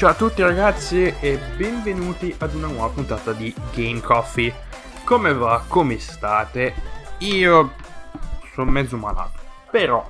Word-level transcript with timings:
Ciao 0.00 0.08
a 0.08 0.14
tutti 0.14 0.40
ragazzi 0.40 1.14
e 1.20 1.38
benvenuti 1.58 2.34
ad 2.38 2.54
una 2.54 2.68
nuova 2.68 2.88
puntata 2.88 3.34
di 3.34 3.54
Game 3.74 4.00
Coffee. 4.00 4.50
Come 5.04 5.34
va? 5.34 5.62
Come 5.68 5.98
state? 5.98 6.72
Io 7.18 7.72
sono 8.54 8.70
mezzo 8.70 8.96
malato, 8.96 9.38
però 9.70 10.02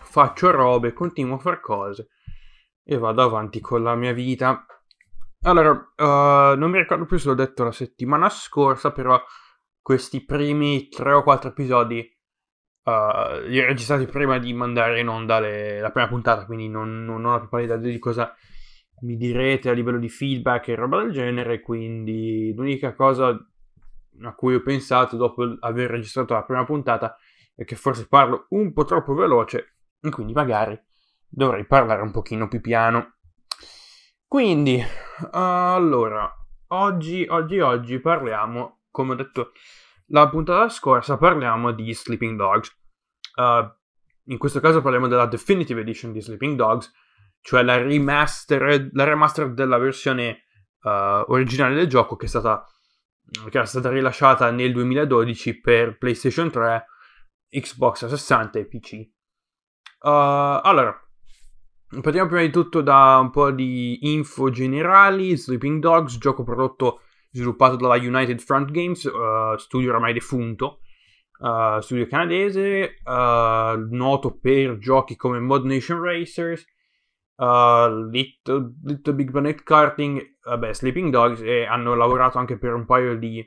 faccio 0.00 0.50
robe, 0.50 0.94
continuo 0.94 1.36
a 1.36 1.40
fare 1.40 1.60
cose 1.60 2.08
e 2.82 2.96
vado 2.96 3.20
avanti 3.22 3.60
con 3.60 3.82
la 3.82 3.94
mia 3.96 4.14
vita. 4.14 4.64
Allora, 5.42 5.72
uh, 5.72 6.56
non 6.56 6.70
mi 6.70 6.78
ricordo 6.78 7.04
più 7.04 7.18
se 7.18 7.28
l'ho 7.28 7.34
detto 7.34 7.64
la 7.64 7.72
settimana 7.72 8.30
scorsa, 8.30 8.92
però 8.92 9.22
questi 9.82 10.24
primi 10.24 10.88
3 10.88 11.12
o 11.12 11.22
4 11.22 11.50
episodi 11.50 11.98
uh, 12.84 13.40
li 13.46 13.60
ho 13.60 13.66
registrati 13.66 14.06
prima 14.06 14.38
di 14.38 14.54
mandare 14.54 15.00
in 15.00 15.08
onda 15.08 15.38
le, 15.38 15.80
la 15.80 15.90
prima 15.90 16.08
puntata, 16.08 16.46
quindi 16.46 16.70
non, 16.70 17.04
non 17.04 17.26
ho 17.26 17.32
la 17.32 17.40
più 17.40 17.50
pallida 17.50 17.74
idea 17.74 17.92
di 17.92 17.98
cosa 17.98 18.34
mi 19.00 19.16
direte 19.16 19.68
a 19.68 19.72
livello 19.72 19.98
di 19.98 20.08
feedback 20.08 20.68
e 20.68 20.74
roba 20.74 21.02
del 21.02 21.12
genere, 21.12 21.60
quindi 21.60 22.52
l'unica 22.54 22.94
cosa 22.94 23.28
a 24.22 24.34
cui 24.34 24.54
ho 24.54 24.62
pensato 24.62 25.16
dopo 25.16 25.56
aver 25.60 25.90
registrato 25.90 26.32
la 26.32 26.44
prima 26.44 26.64
puntata 26.64 27.16
è 27.54 27.64
che 27.64 27.76
forse 27.76 28.06
parlo 28.06 28.46
un 28.50 28.72
po' 28.72 28.84
troppo 28.84 29.14
veloce 29.14 29.76
e 30.00 30.10
quindi 30.10 30.32
magari 30.32 30.78
dovrei 31.28 31.66
parlare 31.66 32.02
un 32.02 32.10
pochino 32.10 32.48
più 32.48 32.60
piano. 32.60 33.14
Quindi, 34.26 34.82
allora, 35.32 36.30
oggi, 36.68 37.26
oggi, 37.28 37.60
oggi 37.60 38.00
parliamo, 38.00 38.80
come 38.90 39.12
ho 39.12 39.16
detto 39.16 39.52
la 40.06 40.28
puntata 40.28 40.68
scorsa, 40.68 41.16
parliamo 41.16 41.72
di 41.72 41.92
Sleeping 41.92 42.36
Dogs. 42.36 42.76
Uh, 43.36 43.68
in 44.30 44.38
questo 44.38 44.60
caso 44.60 44.82
parliamo 44.82 45.08
della 45.08 45.26
Definitive 45.26 45.80
Edition 45.80 46.12
di 46.12 46.20
Sleeping 46.20 46.56
Dogs, 46.56 46.92
cioè 47.46 47.62
la 47.62 47.76
remaster, 47.76 48.88
la 48.92 49.04
remaster 49.04 49.52
della 49.52 49.78
versione 49.78 50.42
uh, 50.82 51.30
originale 51.30 51.76
del 51.76 51.86
gioco 51.86 52.16
che 52.16 52.26
stata 52.26 52.66
che 53.48 53.56
era 53.56 53.66
stata 53.66 53.88
rilasciata 53.88 54.50
nel 54.50 54.72
2012 54.72 55.60
per 55.60 55.96
PlayStation 55.96 56.50
3, 56.50 56.86
Xbox 57.48 58.06
60 58.06 58.58
e 58.58 58.66
PC. 58.66 58.94
Uh, 60.00 60.58
allora, 60.62 60.92
partiamo 62.02 62.26
prima 62.26 62.42
di 62.42 62.50
tutto 62.50 62.80
da 62.80 63.18
un 63.20 63.30
po' 63.30 63.52
di 63.52 64.12
info 64.12 64.50
generali. 64.50 65.36
Sleeping 65.36 65.80
Dogs, 65.80 66.18
gioco 66.18 66.42
prodotto 66.42 67.02
sviluppato 67.30 67.76
dalla 67.76 67.96
United 67.96 68.40
Front 68.40 68.72
Games, 68.72 69.04
uh, 69.04 69.56
studio 69.56 69.90
oramai 69.90 70.12
defunto, 70.12 70.80
uh, 71.38 71.78
studio 71.78 72.08
canadese, 72.08 72.96
noto 73.04 74.36
per 74.36 74.78
giochi 74.78 75.14
come 75.14 75.38
Mod 75.38 75.64
Nation 75.64 76.02
Racers, 76.02 76.64
uh, 77.36 78.08
Little, 78.10 78.74
Little, 78.84 79.14
Big 79.14 79.30
Planet 79.30 79.62
Karting, 79.62 80.38
vabbè, 80.42 80.72
Sleeping 80.72 81.10
Dogs 81.10 81.40
e 81.40 81.64
hanno 81.64 81.94
lavorato 81.94 82.38
anche 82.38 82.58
per 82.58 82.74
un 82.74 82.84
paio 82.84 83.16
di, 83.16 83.38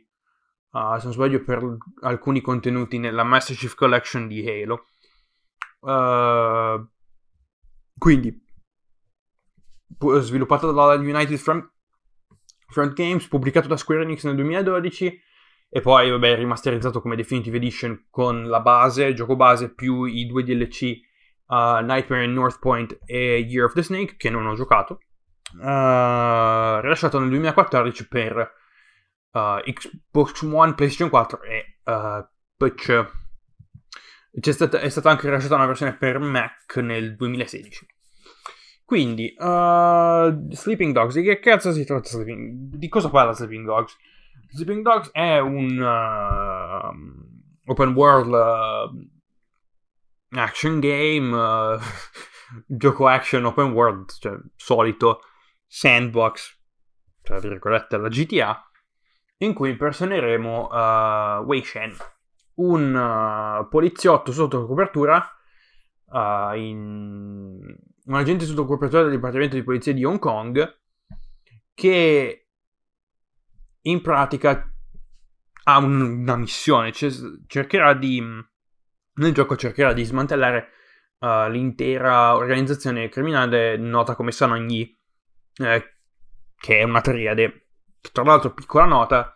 uh, 0.71 0.97
se 0.97 1.03
non 1.05 1.13
sbaglio, 1.13 1.43
per 1.43 1.77
alcuni 2.01 2.41
contenuti 2.41 2.97
nella 2.97 3.23
Master 3.23 3.55
Chief 3.55 3.73
Collection 3.75 4.27
di 4.27 4.47
Halo. 4.47 4.85
Uh, 5.79 6.87
quindi, 7.97 8.45
sviluppato 10.19 10.71
dalla 10.71 10.93
United 10.95 11.37
Front, 11.37 11.71
Front 12.67 12.93
Games, 12.93 13.27
pubblicato 13.27 13.67
da 13.67 13.77
Square 13.77 14.03
Enix 14.03 14.23
nel 14.25 14.35
2012 14.35 15.21
e 15.71 15.81
poi, 15.81 16.09
vabbè, 16.09 16.35
rimasterizzato 16.35 17.01
come 17.01 17.15
Definitive 17.15 17.57
Edition 17.57 18.07
con 18.09 18.47
la 18.47 18.59
base, 18.59 19.13
gioco 19.13 19.35
base, 19.35 19.73
più 19.73 20.05
i 20.05 20.25
due 20.25 20.43
DLC 20.43 21.07
uh, 21.49 21.83
Nightmare 21.83 22.23
in 22.23 22.33
North 22.33 22.59
Point 22.59 22.97
e 23.05 23.39
Year 23.39 23.65
of 23.65 23.73
the 23.73 23.83
Snake, 23.83 24.15
che 24.17 24.29
non 24.29 24.45
ho 24.45 24.55
giocato, 24.55 24.99
uh, 25.53 26.79
rilasciato 26.79 27.19
nel 27.19 27.29
2014 27.29 28.07
per 28.07 28.53
uh, 29.31 29.59
Xbox 29.71 30.41
One, 30.43 30.75
PlayStation 30.75 31.09
4 31.09 31.41
e. 31.43 31.75
C'è 34.39 34.51
stata, 34.51 34.79
è 34.79 34.89
stata 34.89 35.09
anche 35.09 35.25
rilasciata 35.25 35.55
una 35.55 35.65
versione 35.65 35.95
per 35.95 36.19
Mac 36.19 36.77
nel 36.77 37.15
2016. 37.15 37.87
Quindi, 38.85 39.33
Sleeping 39.37 40.93
Dogs, 40.93 41.15
di 41.15 41.23
che 41.23 41.39
cazzo 41.39 41.71
si 41.71 41.85
tratta 41.85 42.09
Sleeping 42.09 42.75
Di 42.75 42.87
cosa 42.89 43.09
parla 43.09 43.33
Sleeping 43.33 43.65
Dogs? 43.65 43.95
Sleeping 44.49 44.83
Dogs 44.83 45.11
è 45.11 45.39
un 45.39 45.79
open 47.65 47.93
world 47.93 49.18
action 50.31 50.79
game, 50.79 51.35
uh, 51.35 51.79
gioco 52.67 53.07
action 53.07 53.45
open 53.45 53.71
world, 53.71 54.11
cioè 54.19 54.37
solito 54.55 55.21
sandbox, 55.65 56.57
tra 57.21 57.39
virgolette, 57.39 57.95
alla 57.95 58.09
GTA, 58.09 58.71
in 59.37 59.53
cui 59.53 59.69
impersoneremo 59.71 60.67
uh, 60.67 61.43
Wei 61.45 61.63
Shen, 61.63 61.95
un 62.55 62.93
uh, 62.93 63.67
poliziotto 63.67 64.31
sotto 64.31 64.65
copertura, 64.65 65.25
uh, 66.05 66.53
in... 66.55 67.75
un 68.05 68.15
agente 68.15 68.45
sotto 68.45 68.65
copertura 68.65 69.03
del 69.03 69.11
Dipartimento 69.11 69.55
di 69.55 69.63
Polizia 69.63 69.93
di 69.93 70.03
Hong 70.03 70.19
Kong, 70.19 70.77
che 71.73 72.47
in 73.81 74.01
pratica 74.01 74.73
ha 75.63 75.77
un, 75.77 76.01
una 76.01 76.35
missione, 76.35 76.91
cioè 76.91 77.09
cercherà 77.47 77.93
di 77.93 78.21
nel 79.19 79.33
gioco 79.33 79.55
cercherà 79.55 79.93
di 79.93 80.03
smantellare 80.03 80.69
uh, 81.19 81.49
l'intera 81.49 82.35
organizzazione 82.35 83.09
criminale 83.09 83.77
nota 83.77 84.15
come 84.15 84.31
Sanagni, 84.31 84.97
eh, 85.57 85.95
che 86.55 86.79
è 86.79 86.83
una 86.83 87.01
triade, 87.01 87.67
tra 88.11 88.23
l'altro 88.23 88.53
piccola 88.53 88.85
nota, 88.85 89.33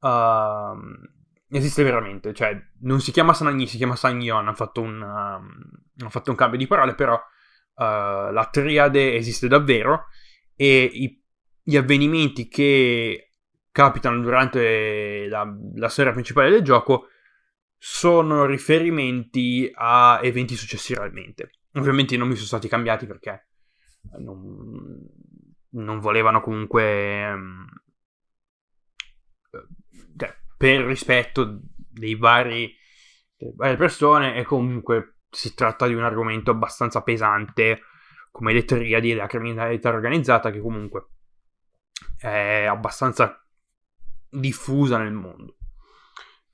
uh, 0.00 1.56
esiste 1.56 1.82
veramente, 1.82 2.34
cioè 2.34 2.58
non 2.80 3.00
si 3.00 3.12
chiama 3.12 3.32
Sanagni, 3.32 3.66
si 3.66 3.76
chiama 3.76 3.96
Sagnon, 3.96 4.38
hanno 4.38 4.54
fatto 4.54 4.80
un, 4.80 5.00
uh, 5.00 6.00
hanno 6.00 6.10
fatto 6.10 6.30
un 6.30 6.36
cambio 6.36 6.58
di 6.58 6.66
parole, 6.66 6.94
però 6.94 7.14
uh, 7.14 8.32
la 8.32 8.48
triade 8.50 9.14
esiste 9.14 9.48
davvero 9.48 10.06
e 10.54 10.82
i, 10.82 11.22
gli 11.62 11.76
avvenimenti 11.76 12.48
che 12.48 13.30
capitano 13.70 14.20
durante 14.20 15.26
la, 15.28 15.46
la 15.74 15.88
storia 15.88 16.12
principale 16.12 16.50
del 16.50 16.62
gioco 16.62 17.08
sono 17.78 18.44
riferimenti 18.44 19.70
a 19.72 20.20
eventi 20.22 20.56
successi 20.56 20.94
realmente. 20.94 21.52
Ovviamente 21.74 22.16
non 22.16 22.28
mi 22.28 22.34
sono 22.34 22.46
stati 22.46 22.68
cambiati 22.68 23.06
perché 23.06 23.48
non, 24.18 25.06
non 25.70 26.00
volevano 26.00 26.40
comunque... 26.40 27.32
Um, 27.32 27.66
cioè, 30.16 30.36
per 30.56 30.84
rispetto 30.84 31.60
dei 31.88 32.16
vari, 32.16 32.74
delle 33.36 33.52
varie 33.54 33.76
persone 33.76 34.36
e 34.36 34.44
comunque 34.44 35.18
si 35.30 35.54
tratta 35.54 35.86
di 35.86 35.94
un 35.94 36.02
argomento 36.02 36.50
abbastanza 36.50 37.02
pesante 37.02 37.82
come 38.30 38.52
le 38.52 38.64
della 38.64 39.26
criminalità 39.26 39.88
organizzata 39.88 40.50
che 40.50 40.60
comunque 40.60 41.08
è 42.16 42.64
abbastanza 42.64 43.44
diffusa 44.28 44.98
nel 44.98 45.12
mondo. 45.12 45.57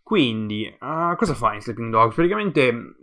Quindi, 0.04 0.66
uh, 0.80 1.16
cosa 1.16 1.32
fa 1.32 1.54
in 1.54 1.62
Sleeping 1.62 1.90
Dogs? 1.90 2.14
Praticamente 2.14 2.94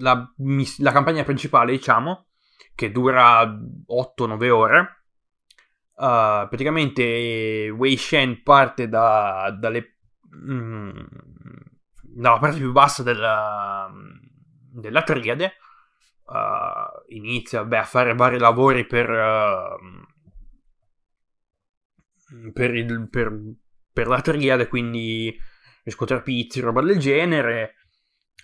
la, 0.00 0.32
la, 0.78 0.92
campagna 0.92 1.22
principale, 1.22 1.70
diciamo, 1.70 2.26
che 2.74 2.90
dura 2.90 3.44
8-9 3.44 4.50
ore, 4.50 4.80
uh, 5.94 6.48
praticamente 6.48 7.70
Wei 7.70 7.96
Shen 7.96 8.42
parte 8.42 8.88
da, 8.88 9.56
dalle, 9.56 9.98
mm, 10.34 11.00
dalla 12.02 12.38
parte 12.40 12.58
più 12.58 12.72
bassa 12.72 13.04
della, 13.04 13.88
della 14.72 15.02
triade, 15.04 15.52
uh, 16.24 17.14
inizia 17.14 17.64
beh, 17.64 17.78
a 17.78 17.84
fare 17.84 18.12
vari 18.16 18.38
lavori 18.40 18.84
per, 18.86 19.06
per, 22.52 22.74
il, 22.74 23.08
per, 23.08 23.40
per 23.92 24.08
la 24.08 24.20
triade, 24.20 24.66
quindi 24.66 25.54
riscuotere 25.86 26.22
pizzi, 26.22 26.60
roba 26.60 26.82
del 26.82 26.98
genere, 26.98 27.76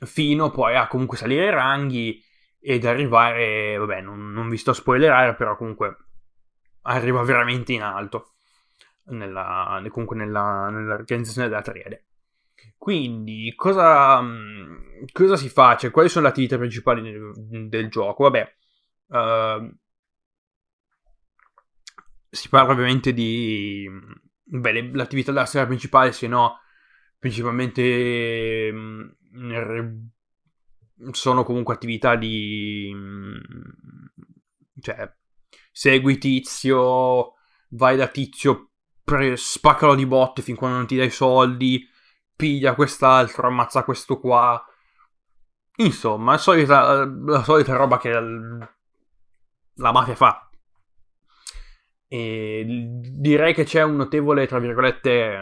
fino 0.04 0.50
poi 0.50 0.76
a 0.76 0.86
comunque 0.86 1.16
salire 1.16 1.46
i 1.46 1.50
ranghi 1.50 2.22
ed 2.60 2.84
arrivare, 2.86 3.76
vabbè, 3.76 4.00
non, 4.00 4.32
non 4.32 4.48
vi 4.48 4.56
sto 4.56 4.70
a 4.70 4.74
spoilerare, 4.74 5.34
però 5.34 5.56
comunque 5.56 5.96
arriva 6.82 7.22
veramente 7.22 7.72
in 7.72 7.82
alto, 7.82 8.34
nella, 9.06 9.82
comunque 9.90 10.16
nella, 10.16 10.70
nell'organizzazione 10.70 11.48
della 11.48 11.62
triade. 11.62 12.06
Quindi, 12.76 13.52
cosa, 13.56 14.22
cosa, 15.12 15.36
si 15.36 15.48
fa? 15.48 15.76
Cioè, 15.76 15.90
quali 15.90 16.08
sono 16.08 16.24
le 16.26 16.30
attività 16.30 16.56
principali 16.56 17.02
del, 17.02 17.68
del 17.68 17.88
gioco? 17.88 18.24
Vabbè, 18.24 18.54
uh, 19.08 19.74
si 22.30 22.48
parla 22.48 22.72
ovviamente 22.72 23.12
di... 23.12 23.88
Beh, 24.44 24.90
l'attività 24.92 25.32
della 25.32 25.46
storia 25.46 25.66
principale, 25.66 26.12
se 26.12 26.28
no, 26.28 26.61
principalmente 27.22 28.72
mh, 28.72 29.16
mm, 29.36 30.08
sono 31.12 31.44
comunque 31.44 31.74
attività 31.74 32.16
di... 32.16 32.90
Mh, 32.92 32.98
mm, 32.98 33.40
cioè, 34.80 35.08
segui 35.70 36.18
tizio, 36.18 37.34
vai 37.70 37.96
da 37.96 38.08
tizio, 38.08 38.70
pre- 39.04 39.36
spaccalo 39.36 39.94
di 39.94 40.04
botte 40.04 40.42
fin 40.42 40.56
quando 40.56 40.78
non 40.78 40.86
ti 40.88 40.96
dai 40.96 41.10
soldi, 41.10 41.88
piglia 42.34 42.74
quest'altro, 42.74 43.46
ammazza 43.46 43.84
questo 43.84 44.18
qua. 44.18 44.60
Insomma, 45.76 46.32
la 46.32 46.38
solita, 46.38 47.04
la 47.04 47.44
solita 47.44 47.76
roba 47.76 47.98
che 47.98 48.10
la 48.10 49.92
mafia 49.92 50.16
fa. 50.16 50.50
E 52.08 52.64
direi 52.66 53.54
che 53.54 53.62
c'è 53.62 53.82
un 53.82 53.94
notevole, 53.94 54.48
tra 54.48 54.58
virgolette, 54.58 55.40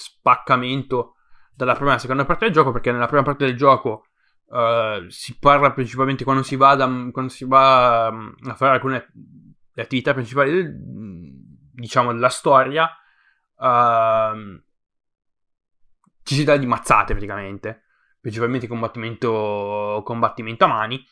spaccamento 0.00 1.16
dalla 1.54 1.74
prima 1.74 1.94
e 1.94 1.98
seconda 1.98 2.24
parte 2.24 2.46
del 2.46 2.54
gioco, 2.54 2.72
perché 2.72 2.90
nella 2.90 3.06
prima 3.06 3.22
parte 3.22 3.44
del 3.44 3.54
gioco 3.56 4.06
uh, 4.46 5.06
si 5.08 5.38
parla 5.38 5.72
principalmente 5.72 6.24
quando 6.24 6.42
si 6.42 6.56
va, 6.56 6.74
da, 6.74 6.86
quando 7.12 7.28
si 7.30 7.44
va 7.44 8.06
a 8.06 8.54
fare 8.54 8.72
alcune 8.72 9.12
attività 9.76 10.14
principali, 10.14 10.52
del, 10.52 10.74
diciamo, 11.72 12.12
della 12.12 12.30
storia, 12.30 12.90
uh, 13.56 14.62
ci 16.22 16.34
si 16.34 16.44
dà 16.44 16.56
di 16.56 16.66
mazzate 16.66 17.12
praticamente, 17.12 17.82
principalmente 18.20 18.66
combattimento, 18.66 20.00
combattimento 20.04 20.64
a 20.64 20.68
mani. 20.68 21.04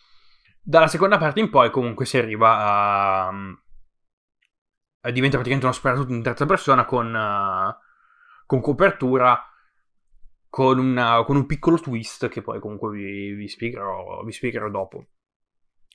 Dalla 0.63 0.89
seconda 0.89 1.19
parte 1.19 1.41
in 1.41 1.51
poi 1.51 1.71
comunque 1.71 2.07
si 2.07 2.19
arriva 2.19 2.59
a... 2.59 3.29
a 3.29 5.11
diventa 5.11 5.37
praticamente 5.37 5.67
uno 5.67 5.73
sparatutto 5.73 6.13
in 6.13 6.23
terza 6.23 6.47
persona 6.47 6.85
con, 6.85 7.15
uh, 7.15 7.87
con 8.49 8.63
copertura, 8.63 9.45
con, 10.49 10.79
una, 10.79 11.23
con, 11.25 11.37
un 11.37 11.45
piccolo 11.45 11.79
twist 11.79 12.29
che 12.29 12.41
poi 12.41 12.59
comunque 12.61 12.97
vi, 12.97 13.33
vi, 13.33 13.47
spiegherò, 13.47 14.25
vi 14.25 14.33
spiegherò, 14.33 14.71
dopo. 14.71 15.05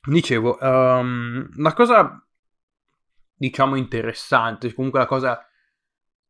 Dicevo, 0.05 0.59
um, 0.61 1.49
la 1.55 1.73
cosa 1.73 2.23
diciamo 3.33 3.75
interessante, 3.75 4.71
comunque 4.75 4.99
la 4.99 5.07
cosa 5.07 5.43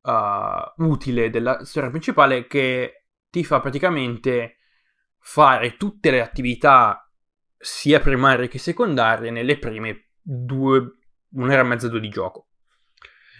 uh, 0.03 0.85
utile 0.85 1.29
della 1.29 1.65
storia 1.65 1.89
principale 1.89 2.37
è 2.37 2.47
che 2.47 3.07
ti 3.29 3.43
fa 3.43 3.59
praticamente 3.59 4.59
fare 5.19 5.75
tutte 5.75 6.09
le 6.09 6.21
attività 6.21 7.05
sia 7.57 7.99
primarie 7.99 8.47
che 8.47 8.59
secondarie 8.59 9.29
nelle 9.29 9.59
prime 9.59 10.11
due, 10.21 10.99
un'ora 11.31 11.59
e 11.59 11.63
mezza, 11.63 11.89
due 11.89 11.99
di 11.99 12.07
gioco. 12.07 12.47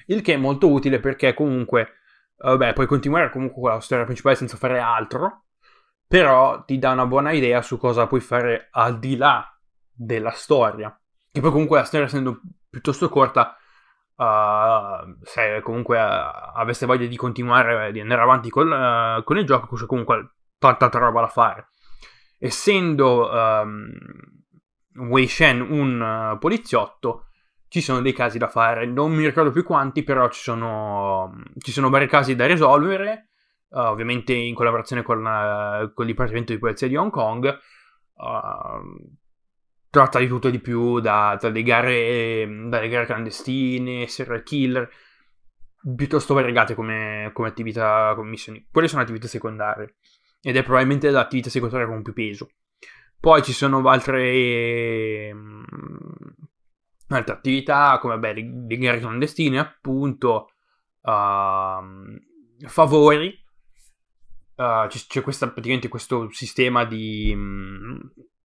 Il 0.08 0.22
che 0.22 0.34
è 0.34 0.38
molto 0.38 0.70
utile 0.70 1.00
perché 1.00 1.34
comunque, 1.34 2.00
vabbè, 2.50 2.74
puoi 2.74 2.88
continuare 2.88 3.30
comunque 3.30 3.62
con 3.62 3.72
la 3.72 3.80
storia 3.80 4.06
principale 4.06 4.36
senza 4.36 4.58
fare 4.58 4.80
altro, 4.80 5.46
però 6.08 6.64
ti 6.66 6.78
dà 6.78 6.92
una 6.92 7.06
buona 7.06 7.32
idea 7.32 7.62
su 7.62 7.78
cosa 7.78 8.08
puoi 8.08 8.20
fare 8.20 8.68
al 8.72 9.00
di 9.00 9.16
là 9.16 9.48
della 9.92 10.32
storia. 10.32 10.96
Che 11.32 11.42
poi 11.42 11.52
comunque 11.52 11.78
la 11.78 11.86
storia 11.86 12.06
essendo 12.06 12.42
piuttosto 12.70 13.10
corta, 13.10 13.58
uh, 14.16 15.18
se 15.24 15.62
comunque 15.62 15.98
uh, 15.98 16.56
avesse 16.56 16.86
voglia 16.86 17.08
di 17.08 17.16
continuare, 17.16 17.92
di 17.92 18.00
andare 18.00 18.22
avanti 18.22 18.50
con, 18.50 18.70
uh, 18.72 19.24
con 19.24 19.38
il 19.38 19.46
gioco, 19.46 19.76
c'è 19.76 19.86
comunque 19.86 20.36
tanta, 20.58 20.78
tanta 20.78 21.00
roba 21.00 21.22
da 21.22 21.28
fare 21.28 21.68
essendo 22.44 23.30
um, 23.32 23.90
Wei 24.96 25.28
Shen 25.28 25.62
un 25.62 26.38
poliziotto, 26.40 27.28
ci 27.74 27.82
sono 27.82 28.02
dei 28.02 28.14
casi 28.14 28.38
da 28.38 28.48
fare. 28.48 28.86
Non 28.86 29.12
mi 29.12 29.26
ricordo 29.26 29.50
più 29.50 29.64
quanti, 29.64 30.04
però 30.04 30.30
ci 30.30 30.40
sono, 30.40 31.34
ci 31.58 31.72
sono 31.72 31.90
vari 31.90 32.08
casi 32.08 32.36
da 32.36 32.46
risolvere. 32.46 33.30
Uh, 33.70 33.80
ovviamente 33.80 34.32
in 34.32 34.54
collaborazione 34.54 35.02
con, 35.02 35.18
uh, 35.26 35.92
con, 35.92 36.06
il 36.06 36.12
Dipartimento 36.12 36.54
di 36.54 36.60
Polizia 36.60 36.88
di 36.88 36.96
Hong 36.96 37.10
Kong. 37.10 37.48
Uh, 38.14 39.18
tratta 39.90 40.20
di 40.20 40.28
tutto 40.28 40.50
e 40.50 40.52
di 40.52 40.60
più, 40.60 41.00
da, 41.00 41.36
dalle, 41.42 41.64
gare, 41.64 42.48
dalle 42.68 42.90
gare 42.90 43.08
clandestine, 43.08 44.06
serial 44.06 44.44
killer, 44.44 44.88
piuttosto 45.96 46.36
variegate 46.36 46.76
come, 46.76 47.32
come 47.34 47.48
attività, 47.48 48.14
come 48.16 48.30
missioni. 48.30 48.68
Quelle 48.72 48.88
sono 48.88 49.02
attività 49.02 49.26
secondarie 49.26 49.96
ed 50.44 50.56
è 50.56 50.62
probabilmente 50.62 51.10
l'attività 51.10 51.50
secondaria 51.50 51.88
con 51.88 52.04
più 52.04 52.14
peso. 52.14 52.52
Poi 53.20 53.42
ci 53.42 53.52
sono 53.52 53.82
altre, 53.90 55.34
mh, 55.34 55.64
altre 57.16 57.34
attività 57.34 57.98
come 58.00 58.18
beh, 58.18 58.34
le, 58.34 58.78
gare 58.78 59.00
clandestine, 59.00 59.60
appunto, 59.60 60.52
uh, 61.02 62.68
favori. 62.68 63.42
Uh, 64.56 64.88
c'è, 64.88 65.00
c'è 65.08 65.22
questa, 65.22 65.48
praticamente 65.48 65.88
questo 65.88 66.30
sistema 66.32 66.86
di, 66.86 67.36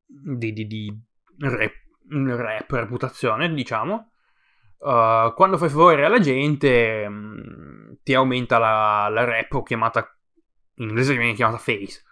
di, 0.06 0.53
di, 0.53 0.67
di 0.67 1.00
rep, 1.38 1.75
rep, 2.09 2.70
reputazione, 2.70 3.53
diciamo. 3.53 4.11
Uh, 4.79 5.35
quando 5.35 5.59
fai 5.59 5.69
favore 5.69 6.05
alla 6.05 6.20
gente, 6.20 7.09
mh, 7.09 7.99
ti 8.03 8.15
aumenta 8.15 8.59
la, 8.59 9.09
la 9.11 9.25
rep 9.25 9.62
chiamata 9.65 10.12
in 10.79 10.88
inglese 10.88 11.17
viene 11.17 11.35
chiamata 11.35 11.59
face. 11.59 12.03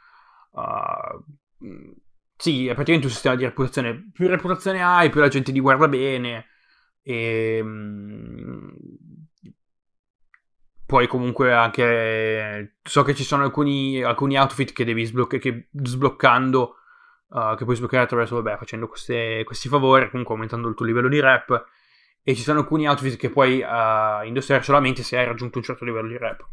Uh, 0.50 1.24
sì, 2.36 2.66
è 2.66 2.74
praticamente 2.74 3.06
un 3.06 3.12
sistema 3.12 3.34
di 3.34 3.44
reputazione. 3.44 4.10
Più 4.12 4.28
reputazione 4.28 4.82
hai, 4.82 5.10
più 5.10 5.20
la 5.20 5.28
gente 5.28 5.52
ti 5.52 5.60
guarda 5.60 5.88
bene. 5.88 6.46
E 7.02 7.60
um, 7.62 8.74
poi 10.84 11.06
comunque 11.06 11.52
anche 11.52 12.78
so 12.82 13.02
che 13.02 13.14
ci 13.14 13.24
sono 13.24 13.44
alcuni, 13.44 14.02
alcuni 14.02 14.38
outfit 14.38 14.72
che 14.72 14.84
devi 14.84 15.04
sbloccare 15.04 15.38
che 15.40 15.68
sbloccando 15.72 16.74
uh, 17.28 17.56
che 17.56 17.64
puoi 17.64 17.76
sbloccare 17.76 18.04
attraverso 18.04 18.36
vabbè 18.40 18.56
facendo 18.56 18.88
queste, 18.88 19.42
questi 19.44 19.68
favori 19.68 20.10
comunque 20.10 20.34
aumentando 20.34 20.68
il 20.68 20.74
tuo 20.74 20.86
livello 20.86 21.08
di 21.08 21.20
rap 21.20 21.64
e 22.22 22.34
ci 22.34 22.42
sono 22.42 22.60
alcuni 22.60 22.88
outfit 22.88 23.16
che 23.16 23.30
puoi 23.30 23.60
uh, 23.60 24.24
indossare 24.24 24.62
solamente 24.62 25.02
se 25.02 25.16
hai 25.16 25.26
raggiunto 25.26 25.58
un 25.58 25.64
certo 25.64 25.84
livello 25.84 26.08
di 26.08 26.18
rap 26.18 26.44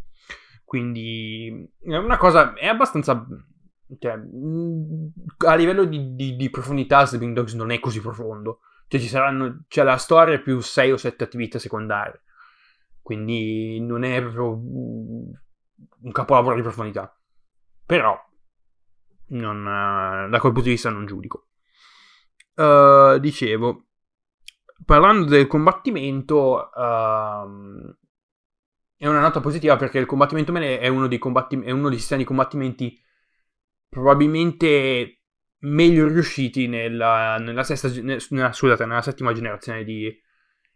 quindi 0.73 1.69
è 1.83 1.97
una 1.97 2.17
cosa, 2.17 2.55
è 2.55 2.65
abbastanza... 2.65 3.27
Cioè, 3.99 4.17
mm, 4.17 5.07
a 5.45 5.55
livello 5.55 5.85
di, 5.85 6.15
di, 6.15 6.35
di 6.35 6.49
profondità 6.49 7.05
Sleeping 7.05 7.35
Dogs 7.35 7.53
non 7.53 7.71
è 7.71 7.79
così 7.79 8.01
profondo. 8.01 8.59
Cioè 8.87 8.99
ci 8.99 9.07
saranno, 9.07 9.63
c'è 9.67 9.83
la 9.83 9.97
storia 9.97 10.39
più 10.39 10.59
6 10.59 10.91
o 10.91 10.97
7 10.97 11.23
attività 11.23 11.59
secondarie. 11.59 12.21
Quindi 13.01 13.79
non 13.81 14.03
è 14.03 14.21
proprio 14.21 14.51
un 14.53 16.11
capolavoro 16.11 16.55
di 16.55 16.61
profondità. 16.61 17.15
Però, 17.85 18.17
non, 19.27 19.63
da 19.63 20.39
quel 20.39 20.51
punto 20.53 20.67
di 20.67 20.75
vista 20.75 20.89
non 20.89 21.05
giudico. 21.05 21.47
Uh, 22.55 23.17
dicevo, 23.17 23.87
parlando 24.85 25.25
del 25.25 25.47
combattimento, 25.47 26.69
uh, 26.73 27.95
è 28.95 29.07
una 29.07 29.19
nota 29.19 29.39
positiva 29.41 29.75
perché 29.75 29.97
il 29.97 30.05
combattimento 30.05 30.51
melee 30.51 30.79
è 30.79 30.87
uno 30.87 31.07
dei, 31.07 31.17
combattim- 31.17 31.65
è 31.65 31.71
uno 31.71 31.89
dei 31.89 31.97
sistemi 31.97 32.21
di 32.21 32.27
combattimenti 32.27 32.97
probabilmente 33.93 35.19
meglio 35.59 36.07
riusciti 36.07 36.67
nella, 36.67 37.37
nella, 37.37 37.63
sesta, 37.63 37.87
nella, 38.01 38.51
scusate, 38.51 38.85
nella 38.85 39.01
settima 39.01 39.31
generazione 39.31 39.83
di, 39.83 40.11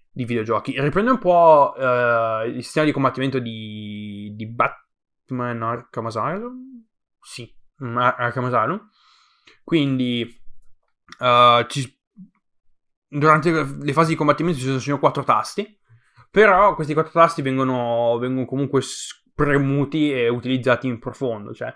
di, 0.09 0.25
videogiochi. 0.25 0.79
Riprende 0.79 1.11
un 1.11 1.17
po' 1.17 1.73
uh, 1.75 2.47
il 2.47 2.63
sistema 2.63 2.85
di 2.85 2.93
combattimento 2.93 3.39
di, 3.39 4.31
di 4.35 4.47
Batman 4.47 5.61
Arkham 5.61 6.05
Asylum. 6.05 6.85
Sì, 7.19 7.53
Arkham 7.79 8.45
Asylum. 8.45 8.89
Quindi 9.63 10.41
uh, 11.19 11.65
ci, 11.67 11.99
durante 13.09 13.51
le 13.51 13.93
fasi 13.93 14.11
di 14.11 14.15
combattimento 14.15 14.59
ci 14.59 14.79
sono 14.79 14.99
quattro 14.99 15.23
tasti 15.23 15.77
però 16.37 16.75
questi 16.75 16.93
quattro 16.93 17.13
tasti 17.13 17.41
vengono, 17.41 18.17
vengono 18.19 18.45
comunque 18.45 18.81
premuti 19.33 20.11
e 20.11 20.29
utilizzati 20.29 20.85
in 20.87 20.99
profondo. 20.99 21.51
Cioè, 21.53 21.75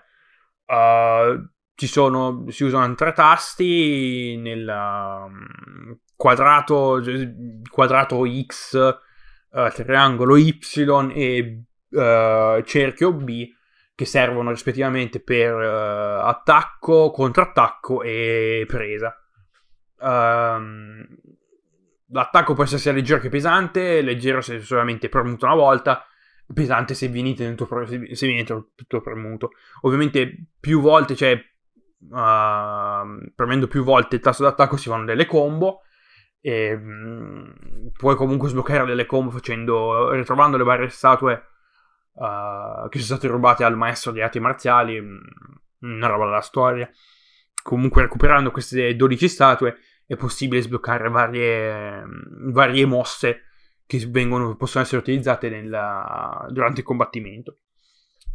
uh, 0.72 1.50
sono, 1.74 2.44
si 2.48 2.64
usano 2.64 2.94
tre 2.94 3.12
tasti 3.12 4.36
nel 4.36 4.66
um, 4.68 5.98
quadrato, 6.14 7.02
quadrato 7.70 8.24
X, 8.46 8.98
uh, 9.50 9.68
triangolo 9.72 10.36
Y 10.36 10.58
e 11.14 11.64
uh, 11.90 12.62
cerchio 12.62 13.12
B 13.12 13.48
che 13.94 14.04
servono 14.04 14.50
rispettivamente 14.50 15.20
per 15.20 15.54
attacco, 15.54 17.10
contrattacco 17.10 18.02
e 18.02 18.64
presa. 18.66 19.16
Um, 19.98 21.06
l'attacco 22.08 22.54
può 22.54 22.64
essere 22.64 22.80
sia 22.80 22.92
leggero 22.92 23.20
che 23.20 23.28
pesante, 23.28 24.00
leggero 24.00 24.40
se 24.40 24.60
solamente 24.60 25.08
premuto 25.08 25.44
una 25.44 25.54
volta, 25.54 26.04
pesante 26.52 26.94
se 26.94 27.08
venite 27.08 27.44
nel 27.44 27.54
tuo, 27.54 27.66
se 27.86 28.26
viene 28.26 28.40
il 28.40 28.66
tuo 28.86 29.00
premuto. 29.00 29.50
Ovviamente 29.82 30.46
più 30.60 30.80
volte, 30.80 31.14
cioè 31.14 31.32
uh, 31.32 33.32
premendo 33.34 33.66
più 33.68 33.82
volte 33.82 34.16
il 34.16 34.22
tasto 34.22 34.42
d'attacco 34.42 34.76
si 34.76 34.88
fanno 34.88 35.04
delle 35.04 35.26
combo 35.26 35.82
e 36.40 36.74
um, 36.74 37.52
puoi 37.96 38.16
comunque 38.16 38.48
sbloccare 38.48 38.84
delle 38.84 39.06
combo 39.06 39.30
facendo, 39.30 40.10
ritrovando 40.10 40.56
le 40.56 40.64
varie 40.64 40.88
statue 40.88 41.34
uh, 42.14 42.88
che 42.88 42.98
sono 42.98 43.18
state 43.18 43.28
rubate 43.28 43.64
al 43.64 43.76
maestro 43.76 44.12
di 44.12 44.20
arti 44.20 44.40
marziali, 44.40 45.00
mm, 45.00 45.18
una 45.80 46.08
roba 46.08 46.24
della 46.24 46.40
storia. 46.40 46.90
Comunque 47.62 48.02
recuperando 48.02 48.50
queste 48.50 48.96
12 48.96 49.28
statue 49.28 49.76
è 50.04 50.16
possibile 50.16 50.62
sbloccare 50.62 51.08
varie, 51.08 52.02
varie 52.50 52.86
mosse 52.86 53.51
che 53.98 54.06
vengono, 54.08 54.56
possono 54.56 54.84
essere 54.84 55.02
utilizzate 55.02 55.50
nella, 55.50 56.46
durante 56.50 56.80
il 56.80 56.86
combattimento. 56.86 57.58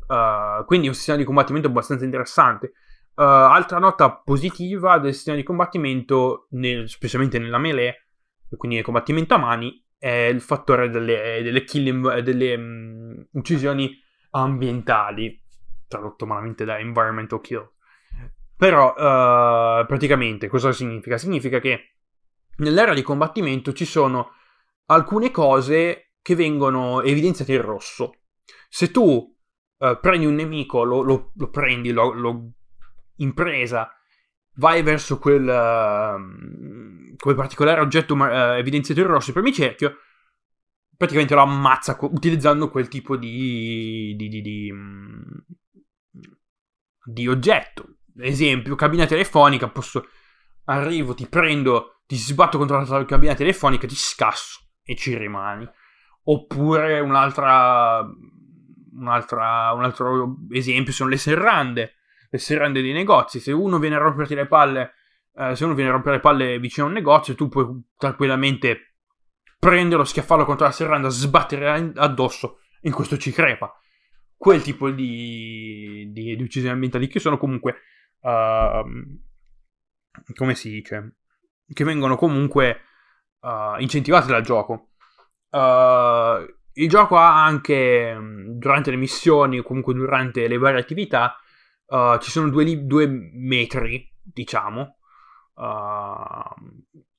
Uh, 0.08 0.64
quindi 0.66 0.88
un 0.88 0.94
sistema 0.94 1.18
di 1.18 1.24
combattimento 1.24 1.68
abbastanza 1.68 2.06
interessante. 2.06 2.74
Uh, 3.16 3.24
altra 3.24 3.80
nota 3.80 4.12
positiva 4.12 5.00
del 5.00 5.16
sistema 5.16 5.36
di 5.36 5.42
combattimento, 5.42 6.48
nel, 6.52 6.88
specialmente 6.88 7.40
nella 7.40 7.58
melee, 7.58 8.06
quindi 8.56 8.76
nel 8.78 8.86
combattimento 8.86 9.34
a 9.34 9.38
mani, 9.38 9.84
è 9.98 10.28
il 10.32 10.42
fattore 10.42 10.90
delle, 10.90 11.42
delle, 11.42 11.64
kill, 11.64 12.20
delle 12.20 12.54
um, 12.54 13.28
uccisioni 13.32 14.00
ambientali, 14.32 15.44
tradotto 15.88 16.28
malamente 16.28 16.66
da 16.66 16.78
environmental 16.78 17.42
kill. 17.42 17.68
Però, 18.56 18.90
uh, 18.92 19.86
praticamente, 19.88 20.48
cosa 20.48 20.72
significa? 20.72 21.18
Significa 21.18 21.60
che 21.60 21.96
nell'era 22.58 22.94
di 22.94 23.02
combattimento 23.02 23.74
ci 23.74 23.86
sono 23.86 24.34
alcune 24.88 25.32
cose 25.32 26.12
che 26.22 26.36
vengono 26.36 27.02
evidenziate 27.02 27.54
in 27.54 27.62
rosso. 27.62 28.20
Se 28.70 28.92
tu 28.92 29.04
uh, 29.78 30.00
prendi 30.00 30.26
un 30.26 30.36
nemico, 30.36 30.84
lo, 30.84 31.02
lo, 31.02 31.32
lo 31.36 31.50
prendi, 31.50 31.92
lo, 31.92 32.12
lo 32.12 32.52
impresa, 33.18 33.90
vai 34.56 34.84
verso 34.84 35.20
quel, 35.20 35.44
uh, 35.44 37.16
quel 37.16 37.36
particolare 37.36 37.82
oggetto 37.82 38.14
uh, 38.16 38.56
evidenziato 38.58 39.00
in 39.00 39.08
rosso, 39.08 39.32
premi 39.32 39.54
cerchio, 39.54 39.98
praticamente 40.96 41.34
lo 41.34 41.42
ammazza 41.42 41.96
co- 41.96 42.10
utilizzando 42.12 42.70
quel 42.70 42.88
tipo 42.88 43.16
di, 43.16 44.14
di, 44.18 44.28
di, 44.28 44.42
di, 44.42 44.72
mm, 44.74 45.22
di 47.06 47.28
oggetto 47.28 47.98
esempio, 48.20 48.76
cabina 48.76 49.06
telefonica, 49.06 49.70
posso... 49.70 50.08
Arrivo, 50.70 51.14
ti 51.14 51.26
prendo, 51.28 52.02
ti 52.06 52.18
sbatto 52.18 52.58
contro 52.58 52.84
la 52.84 53.06
cabina 53.06 53.34
telefonica, 53.34 53.88
ti 53.88 53.96
scasso 53.96 54.67
e 54.88 54.96
ci 54.96 55.18
rimani. 55.18 55.70
Oppure 56.24 57.02
un'altra... 57.02 58.08
un'altra 58.94 59.74
un 59.74 59.84
altro 59.84 60.38
esempio 60.52 60.94
sono 60.94 61.10
le 61.10 61.18
serrande. 61.18 61.96
Le 62.30 62.38
serrande 62.38 62.82
dei 62.82 62.94
negozi. 62.94 63.42
Se 63.42 63.52
uno 63.52 63.78
viene 63.80 63.96
a 63.96 64.00
romperti 64.00 64.34
le 64.34 64.48
palle... 64.48 64.94
Eh, 65.36 65.56
se 65.56 65.66
uno 65.66 65.74
viene 65.74 65.90
a 65.90 65.94
rompere 65.94 66.16
le 66.16 66.22
palle 66.22 66.60
vicino 66.60 66.86
a 66.86 66.90
un 66.90 66.96
negozio, 66.96 67.36
tu 67.36 67.50
puoi 67.50 67.68
tranquillamente 67.98 68.94
prenderlo, 69.60 70.06
schiaffarlo 70.06 70.46
contro 70.46 70.66
la 70.66 70.72
serranda, 70.72 71.10
sbattere 71.10 71.92
addosso. 71.96 72.60
In 72.82 72.94
questo 72.94 73.18
ci 73.18 73.32
crepa. 73.32 73.72
Quel 74.36 74.62
tipo 74.62 74.90
di, 74.90 76.10
di, 76.12 76.36
di 76.36 76.44
uccisioni 76.44 76.74
ambientali 76.74 77.08
che 77.08 77.20
sono 77.20 77.38
comunque 77.38 77.82
uh, 78.22 78.84
come 80.36 80.56
si 80.56 80.70
dice, 80.70 81.18
che 81.72 81.84
vengono 81.84 82.16
comunque 82.16 82.82
uh, 83.48 83.80
incentivati 83.80 84.28
dal 84.28 84.42
gioco. 84.42 84.90
Uh, 85.50 86.46
il 86.74 86.90
gioco 86.90 87.18
ha 87.18 87.44
anche 87.44 88.16
durante 88.58 88.92
le 88.92 88.98
missioni 88.98 89.62
comunque 89.62 89.94
durante 89.94 90.48
le 90.48 90.58
varie 90.58 90.80
attività 90.80 91.36
uh, 91.88 92.18
ci 92.20 92.30
sono 92.30 92.50
due, 92.50 92.86
due 92.86 93.08
metri, 93.08 94.12
diciamo. 94.22 94.98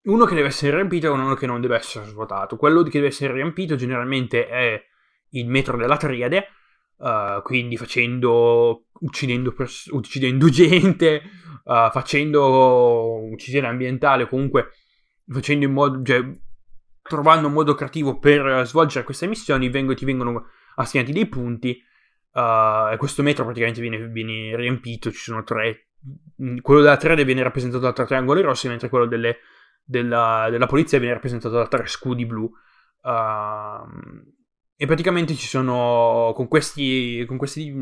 Uno 0.08 0.24
che 0.24 0.34
deve 0.34 0.48
essere 0.48 0.76
riempito 0.76 1.06
e 1.06 1.10
uno 1.10 1.34
che 1.34 1.46
non 1.46 1.60
deve 1.60 1.76
essere 1.76 2.06
svuotato. 2.06 2.56
Quello 2.56 2.82
che 2.82 2.90
deve 2.90 3.08
essere 3.08 3.32
riempito 3.32 3.74
generalmente 3.74 4.46
è 4.46 4.80
il 5.30 5.48
metro 5.48 5.76
della 5.76 5.96
triade, 5.96 6.46
uh, 6.98 7.42
quindi 7.42 7.76
facendo 7.76 8.84
uccidendo, 9.00 9.52
pers- 9.52 9.88
uccidendo 9.90 10.48
gente, 10.50 11.22
uh, 11.64 11.90
facendo 11.90 13.24
uccisione 13.24 13.66
ambientale, 13.66 14.28
comunque 14.28 14.70
facendo 15.30 15.64
in 15.64 15.72
modo, 15.72 16.02
cioè, 16.02 16.24
trovando 17.02 17.46
un 17.48 17.52
modo 17.52 17.74
creativo 17.74 18.18
per 18.18 18.66
svolgere 18.66 19.04
queste 19.04 19.26
missioni, 19.26 19.68
vengo, 19.68 19.94
ti 19.94 20.04
vengono 20.04 20.46
assegnati 20.76 21.12
dei 21.12 21.26
punti. 21.26 21.82
Uh, 22.30 22.92
e 22.92 22.96
questo 22.98 23.22
metro 23.22 23.44
praticamente 23.44 23.80
viene, 23.80 24.08
viene, 24.08 24.54
riempito. 24.56 25.10
Ci 25.10 25.18
sono 25.18 25.42
tre. 25.42 25.88
Quello 26.60 26.80
della 26.80 26.96
3 26.96 27.24
viene 27.24 27.42
rappresentato 27.42 27.82
da 27.82 27.92
tre 27.92 28.06
triangoli 28.06 28.42
rossi, 28.42 28.68
mentre 28.68 28.88
quello 28.88 29.06
delle, 29.06 29.38
della, 29.82 30.46
della, 30.48 30.66
polizia 30.66 30.98
viene 30.98 31.14
rappresentato 31.14 31.56
da 31.56 31.66
tre 31.66 31.86
scudi 31.86 32.24
blu. 32.24 32.50
Uh, 33.02 33.86
e 34.76 34.86
praticamente 34.86 35.34
ci 35.34 35.46
sono 35.48 36.32
con 36.36 36.46
questi, 36.46 37.24
con 37.26 37.36
questi 37.36 37.72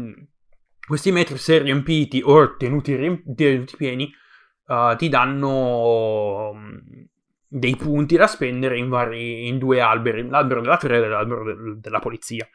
questi 0.86 1.10
metri, 1.10 1.36
se 1.36 1.58
riempiti 1.58 2.22
o 2.24 2.56
tenuti, 2.56 2.94
riemp- 2.94 3.34
tenuti 3.34 3.76
pieni, 3.76 4.10
uh, 4.66 4.96
ti 4.96 5.08
danno 5.08 6.50
um, 6.50 7.05
dei 7.58 7.74
punti 7.74 8.16
da 8.16 8.26
spendere 8.26 8.76
in, 8.76 8.90
vari, 8.90 9.48
in 9.48 9.56
due 9.58 9.80
alberi, 9.80 10.28
l'albero 10.28 10.60
della 10.60 10.76
trade 10.76 11.06
e 11.06 11.08
l'albero 11.08 11.44
de- 11.44 11.80
della 11.80 12.00
polizia. 12.00 12.46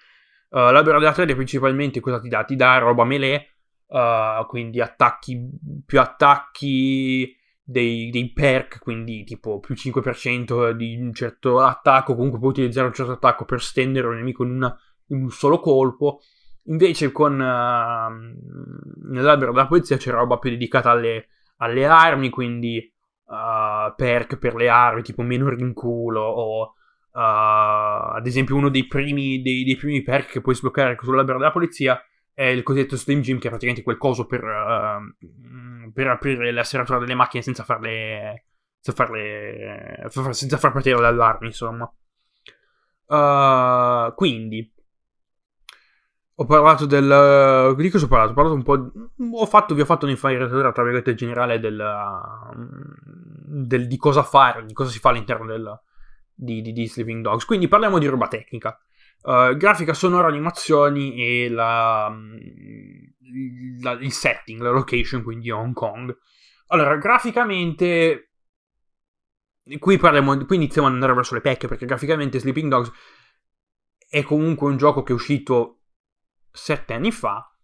Uh, 0.49 0.69
l'albero 0.69 0.99
della 0.99 1.11
trade 1.11 1.33
principalmente 1.33 1.99
cosa 1.99 2.19
ti 2.19 2.29
dà? 2.29 2.43
Ti 2.43 2.55
dà 2.55 2.77
roba 2.77 3.03
melee, 3.03 3.47
uh, 3.87 4.45
quindi 4.47 4.79
attacchi, 4.79 5.49
più 5.85 5.99
attacchi, 5.99 7.35
dei, 7.63 8.11
dei, 8.11 8.31
perk, 8.31 8.79
quindi 8.79 9.23
tipo 9.23 9.59
più 9.59 9.75
5% 9.75 10.71
di 10.73 10.97
un 10.99 11.13
certo 11.13 11.59
attacco, 11.59 12.13
comunque 12.13 12.37
puoi 12.37 12.51
utilizzare 12.51 12.87
un 12.87 12.93
certo 12.93 13.13
attacco 13.13 13.45
per 13.45 13.61
stendere 13.61 14.07
un 14.07 14.15
nemico 14.17 14.43
in, 14.43 14.51
una, 14.51 14.77
in 15.07 15.23
un 15.23 15.31
solo 15.31 15.59
colpo. 15.59 16.19
Invece 16.65 17.11
con 17.11 17.33
uh, 17.33 19.09
nell'albero 19.09 19.51
della 19.51 19.67
polizia 19.67 19.97
c'è 19.97 20.11
roba 20.11 20.37
più 20.37 20.51
dedicata 20.51 20.91
alle, 20.91 21.29
alle 21.57 21.85
armi, 21.85 22.29
quindi 22.29 22.87
uh, 23.31 23.93
perk 23.95 24.37
per 24.37 24.55
le 24.55 24.69
armi, 24.69 25.01
tipo 25.01 25.21
meno 25.21 25.49
rinculo 25.49 26.21
o 26.21 26.61
uh, 26.63 26.73
ad 27.11 28.25
esempio 28.27 28.55
uno 28.55 28.69
dei 28.69 28.85
primi, 28.87 29.41
dei, 29.41 29.63
dei 29.63 29.75
primi, 29.75 30.01
perk 30.01 30.31
che 30.31 30.41
puoi 30.41 30.55
sbloccare 30.55 30.97
sull'albero 31.01 31.37
della 31.37 31.51
polizia 31.51 32.03
è 32.33 32.43
il 32.43 32.63
cosiddetto 32.63 32.95
Slim 32.95 33.21
Gym, 33.21 33.37
che 33.39 33.47
è 33.47 33.49
praticamente 33.49 33.83
quel 33.83 33.97
coso 33.97 34.25
per, 34.25 34.43
uh, 34.43 35.91
per 35.91 36.07
aprire 36.07 36.51
la 36.51 36.63
serratura 36.63 36.99
delle 36.99 37.15
macchine 37.15 37.43
senza 37.43 37.63
farle, 37.63 38.45
senza 38.79 39.03
farle 39.03 40.07
senza 40.31 40.57
far 40.57 40.71
partire 40.71 40.99
le 40.99 41.07
allarmi, 41.07 41.47
insomma. 41.47 41.91
Uh, 43.05 44.13
quindi 44.15 44.71
ho 46.41 46.45
parlato 46.45 46.87
del. 46.87 47.75
Di 47.77 47.89
cosa 47.91 48.05
ho 48.05 48.07
parlato? 48.07 48.31
Ho 48.31 48.33
parlato 48.33 48.55
un 48.55 48.63
po'. 48.63 49.39
Ho 49.41 49.45
fatto, 49.45 49.75
vi 49.75 49.81
ho 49.81 49.85
fatto 49.85 50.05
un'infarinatura, 50.05 50.71
tra 50.71 50.81
virgolette, 50.81 51.13
generale 51.13 51.59
del, 51.59 51.77
del, 53.51 53.87
di 53.87 53.97
cosa 53.97 54.23
fare, 54.23 54.65
di 54.65 54.73
cosa 54.73 54.89
si 54.89 54.99
fa 54.99 55.09
all'interno 55.09 55.45
del, 55.45 55.79
di, 56.33 56.61
di, 56.61 56.71
di 56.71 56.87
Sleeping 56.87 57.21
Dogs. 57.21 57.45
Quindi 57.45 57.67
parliamo 57.67 57.99
di 57.99 58.07
roba 58.07 58.27
tecnica. 58.27 58.79
Uh, 59.23 59.55
grafica 59.55 59.93
sonora, 59.93 60.27
animazioni 60.27 61.21
e 61.21 61.49
la, 61.49 62.11
la, 63.81 63.91
il 63.91 64.11
setting, 64.11 64.61
la 64.61 64.71
location, 64.71 65.21
quindi 65.23 65.51
Hong 65.51 65.73
Kong. 65.73 66.15
Allora, 66.67 66.95
graficamente. 66.95 68.31
Qui, 69.77 69.97
parliamo, 69.97 70.45
qui 70.45 70.55
iniziamo 70.55 70.87
ad 70.87 70.93
andare 70.93 71.13
verso 71.13 71.35
le 71.35 71.41
pecche 71.41 71.67
perché 71.67 71.85
graficamente 71.85 72.39
Sleeping 72.39 72.69
Dogs 72.69 72.91
è 74.09 74.23
comunque 74.23 74.69
un 74.69 74.75
gioco 74.75 75.03
che 75.03 75.11
è 75.11 75.15
uscito 75.15 75.83
sette 76.51 76.93
anni 76.93 77.11
fa, 77.11 77.55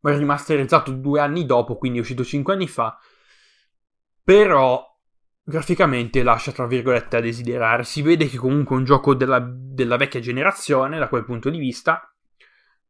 ma 0.00 0.16
rimasterizzato 0.16 0.90
due 0.90 1.20
anni 1.20 1.46
dopo, 1.46 1.76
quindi 1.76 1.98
è 1.98 2.00
uscito 2.00 2.24
cinque 2.24 2.54
anni 2.54 2.66
fa, 2.66 2.98
però 4.28 4.86
graficamente 5.42 6.22
lascia 6.22 6.52
tra 6.52 6.66
virgolette 6.66 7.16
a 7.16 7.20
desiderare. 7.20 7.82
Si 7.84 8.02
vede 8.02 8.28
che 8.28 8.36
comunque 8.36 8.76
è 8.76 8.78
un 8.78 8.84
gioco 8.84 9.14
della, 9.14 9.42
della 9.42 9.96
vecchia 9.96 10.20
generazione 10.20 10.98
da 10.98 11.08
quel 11.08 11.24
punto 11.24 11.48
di 11.48 11.56
vista. 11.56 12.14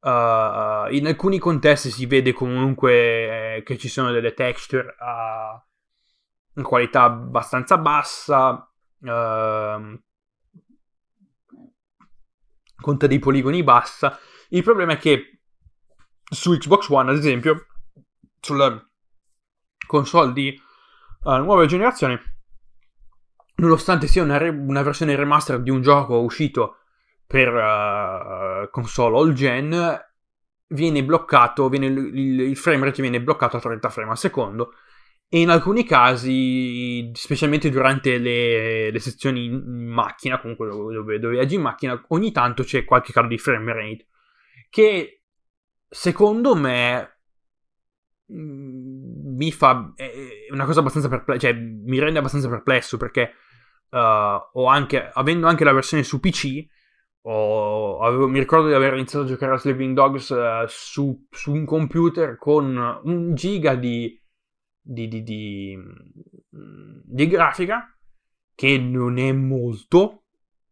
Uh, 0.00 0.90
in 0.90 1.04
alcuni 1.06 1.38
contesti 1.38 1.90
si 1.90 2.06
vede 2.06 2.32
comunque 2.32 3.56
eh, 3.56 3.62
che 3.62 3.78
ci 3.78 3.86
sono 3.86 4.10
delle 4.10 4.34
texture 4.34 4.96
a 4.98 5.64
qualità 6.60 7.04
abbastanza 7.04 7.78
bassa. 7.78 8.68
Uh, 8.98 9.96
conta 12.74 13.06
dei 13.06 13.20
poligoni 13.20 13.62
bassa 13.62 14.18
il 14.48 14.64
problema 14.64 14.94
è 14.94 14.98
che 14.98 15.40
su 16.24 16.56
Xbox 16.56 16.88
One, 16.88 17.12
ad 17.12 17.16
esempio, 17.16 17.66
sulla 18.40 18.84
console 19.86 20.32
di 20.32 20.60
uh, 21.22 21.36
nuova 21.36 21.66
generazione, 21.66 22.36
nonostante 23.56 24.06
sia 24.06 24.22
una, 24.22 24.36
re- 24.36 24.48
una, 24.48 24.82
versione 24.82 25.16
remaster 25.16 25.60
di 25.60 25.70
un 25.70 25.80
gioco 25.80 26.20
uscito 26.20 26.76
per 27.26 27.52
uh, 27.52 28.70
console 28.70 29.18
all 29.18 29.32
gen, 29.32 30.00
viene 30.68 31.04
bloccato, 31.04 31.68
viene, 31.68 31.86
il, 31.86 32.40
il 32.40 32.56
frame 32.56 32.84
rate 32.84 33.02
viene 33.02 33.20
bloccato 33.20 33.56
a 33.56 33.60
30 33.60 33.88
frame 33.90 34.10
al 34.10 34.18
secondo. 34.18 34.72
E 35.30 35.40
in 35.40 35.50
alcuni 35.50 35.84
casi, 35.84 37.10
specialmente 37.12 37.68
durante 37.68 38.16
le, 38.16 38.90
le 38.90 38.98
sezioni 38.98 39.44
in 39.44 39.86
macchina, 39.86 40.40
comunque 40.40 40.68
dove, 40.68 41.18
dove 41.18 41.34
viaggi 41.34 41.56
in 41.56 41.60
macchina, 41.60 42.02
ogni 42.08 42.32
tanto 42.32 42.62
c'è 42.62 42.84
qualche 42.84 43.12
calo 43.12 43.28
di 43.28 43.36
frame 43.36 43.72
rate 43.72 44.06
che 44.70 45.22
secondo 45.88 46.54
me 46.54 47.18
mm, 48.32 48.97
mi 49.38 49.52
fa... 49.52 49.92
È, 49.94 50.10
una 50.50 50.64
cosa 50.64 50.80
abbastanza 50.80 51.08
perplesso, 51.08 51.40
cioè 51.40 51.54
mi 51.54 51.98
rende 51.98 52.18
abbastanza 52.18 52.48
perplesso 52.48 52.96
perché 52.96 53.32
uh, 53.90 54.66
anche, 54.66 55.08
avendo 55.12 55.46
anche 55.46 55.64
la 55.64 55.72
versione 55.72 56.02
su 56.02 56.20
PC, 56.20 56.66
ho, 57.22 58.00
avevo, 58.00 58.28
mi 58.28 58.38
ricordo 58.38 58.66
di 58.66 58.74
aver 58.74 58.94
iniziato 58.94 59.24
a 59.24 59.28
giocare 59.28 59.54
a 59.54 59.58
Sleeping 59.58 59.94
Dogs 59.94 60.28
uh, 60.30 60.66
su, 60.66 61.26
su, 61.30 61.52
un 61.52 61.64
computer 61.64 62.36
con 62.36 63.00
un 63.04 63.34
giga 63.34 63.74
di, 63.76 64.20
di, 64.80 65.08
di, 65.08 65.22
di, 65.22 65.78
di 67.04 67.26
grafica, 67.28 67.96
che 68.54 68.76
non 68.76 69.18
è 69.18 69.30
molto, 69.32 70.24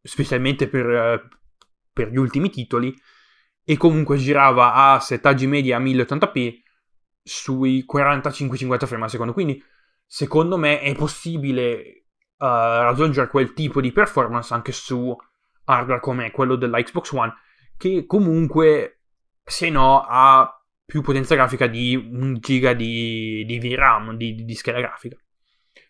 specialmente 0.02 0.68
per, 0.68 1.28
per 1.92 2.11
gli 2.11 2.18
ultimi 2.18 2.50
titoli, 2.50 2.94
e 3.64 3.76
comunque 3.76 4.16
girava 4.16 4.75
a 4.75 5.00
settaggi 5.00 5.46
medi 5.46 5.73
a 5.73 5.78
1080p 5.78 6.64
sui 7.26 7.85
45-50 7.90 8.87
frame 8.87 9.04
al 9.04 9.11
secondo. 9.11 9.33
Quindi, 9.33 9.61
secondo 10.04 10.56
me, 10.56 10.80
è 10.80 10.95
possibile 10.95 12.04
uh, 12.38 12.47
raggiungere 12.47 13.26
quel 13.26 13.52
tipo 13.52 13.80
di 13.80 13.90
performance 13.90 14.54
anche 14.54 14.71
su 14.71 15.14
hardware 15.64 16.00
come 16.00 16.30
quello 16.30 16.54
della 16.54 16.80
Xbox 16.80 17.11
One, 17.11 17.35
che 17.76 18.06
comunque, 18.06 19.00
se 19.42 19.71
no, 19.71 20.04
ha 20.09 20.50
più 20.85 21.02
potenza 21.02 21.35
grafica 21.35 21.66
di 21.66 21.97
un 21.97 22.38
giga 22.38 22.73
di, 22.73 23.45
di 23.45 23.59
VRAM, 23.59 24.16
di, 24.16 24.45
di, 24.45 24.54
scheda 24.54 24.78
grafica. 24.78 25.16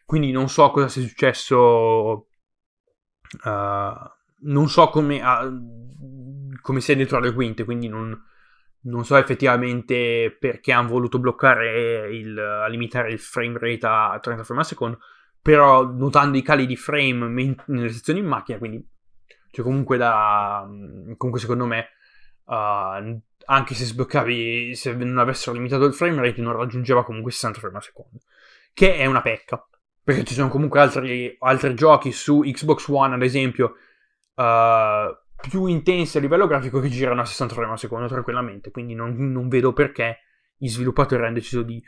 Quindi 0.06 0.30
non 0.30 0.48
so 0.48 0.70
cosa 0.70 0.88
sia 0.88 1.02
successo. 1.02 2.28
Uh, 3.44 4.14
non 4.38 4.68
so 4.68 4.88
come, 4.88 5.20
uh, 5.22 6.58
come 6.62 6.80
sia 6.80 6.94
dietro 6.94 7.20
le 7.20 7.34
quinte, 7.34 7.64
quindi 7.64 7.88
non, 7.88 8.18
non 8.86 9.04
so 9.04 9.16
effettivamente 9.16 10.36
perché 10.38 10.72
hanno 10.72 10.88
voluto 10.88 11.18
bloccare 11.18 12.08
il, 12.14 12.66
limitare 12.68 13.10
il 13.12 13.18
frame 13.18 13.58
rate 13.58 13.86
a 13.86 14.18
30 14.20 14.44
frame 14.44 14.60
al 14.60 14.66
secondo, 14.66 14.98
però 15.40 15.84
notando 15.84 16.36
i 16.36 16.42
cali 16.42 16.66
di 16.66 16.76
frame 16.76 17.56
nelle 17.66 17.92
sezioni 17.92 18.20
in 18.20 18.26
macchina, 18.26 18.58
quindi 18.58 18.84
cioè 19.50 19.64
comunque 19.64 19.96
da 19.96 20.66
comunque 21.16 21.40
secondo 21.40 21.66
me 21.66 21.88
uh, 22.44 23.20
anche 23.48 23.74
se 23.74 23.84
sbloccavi 23.84 24.74
se 24.74 24.92
non 24.94 25.18
avessero 25.18 25.54
limitato 25.56 25.84
il 25.84 25.94
frame 25.94 26.20
rate 26.20 26.42
non 26.42 26.56
raggiungeva 26.56 27.04
comunque 27.04 27.30
60 27.32 27.58
frame 27.60 27.76
al 27.76 27.82
secondo, 27.82 28.18
che 28.72 28.96
è 28.96 29.06
una 29.06 29.22
pecca, 29.22 29.66
perché 30.02 30.24
ci 30.24 30.34
sono 30.34 30.48
comunque 30.48 30.80
altri, 30.80 31.36
altri 31.40 31.74
giochi 31.74 32.12
su 32.12 32.40
Xbox 32.40 32.88
One 32.88 33.14
ad 33.14 33.22
esempio 33.22 33.74
uh, 34.34 35.24
più 35.48 35.66
intensi 35.66 36.16
a 36.16 36.20
livello 36.20 36.46
grafico 36.46 36.80
che 36.80 36.88
girano 36.88 37.20
a 37.20 37.24
60 37.24 37.54
frame 37.54 37.72
al 37.72 37.78
secondo 37.78 38.06
tranquillamente. 38.06 38.70
Quindi 38.70 38.94
non, 38.94 39.14
non 39.32 39.48
vedo 39.48 39.72
perché 39.72 40.20
gli 40.56 40.68
sviluppatori 40.68 41.22
hanno 41.22 41.34
deciso 41.34 41.62
di 41.62 41.82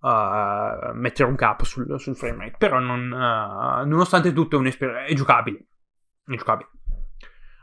uh, 0.00 0.94
mettere 0.94 1.28
un 1.28 1.36
capo 1.36 1.64
sul, 1.64 1.98
sul 1.98 2.16
frame 2.16 2.44
rate. 2.44 2.56
Però, 2.58 2.78
non, 2.78 3.10
uh, 3.10 3.86
nonostante 3.86 4.32
tutto, 4.32 4.62
è, 4.62 4.76
è 5.06 5.14
giocabile. 5.14 5.66
È 6.24 6.34
giocabile. 6.36 6.70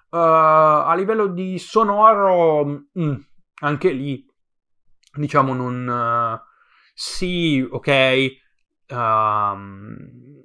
Uh, 0.09 0.17
a 0.17 0.93
livello 0.95 1.27
di 1.27 1.59
sonoro, 1.59 2.65
mm, 2.99 3.15
anche 3.61 3.91
lì, 3.91 4.25
diciamo, 5.13 5.53
non. 5.53 6.39
sì, 6.93 7.65
ok. 7.69 8.45
Um, 8.89 10.36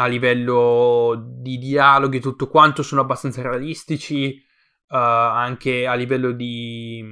a 0.00 0.06
livello 0.06 1.22
di 1.40 1.58
dialoghi 1.58 2.16
e 2.16 2.20
tutto 2.20 2.48
quanto 2.48 2.82
sono 2.82 3.02
abbastanza 3.02 3.42
realistici, 3.42 4.42
uh, 4.88 4.96
anche 4.96 5.86
a 5.86 5.92
livello 5.94 6.32
di 6.32 7.02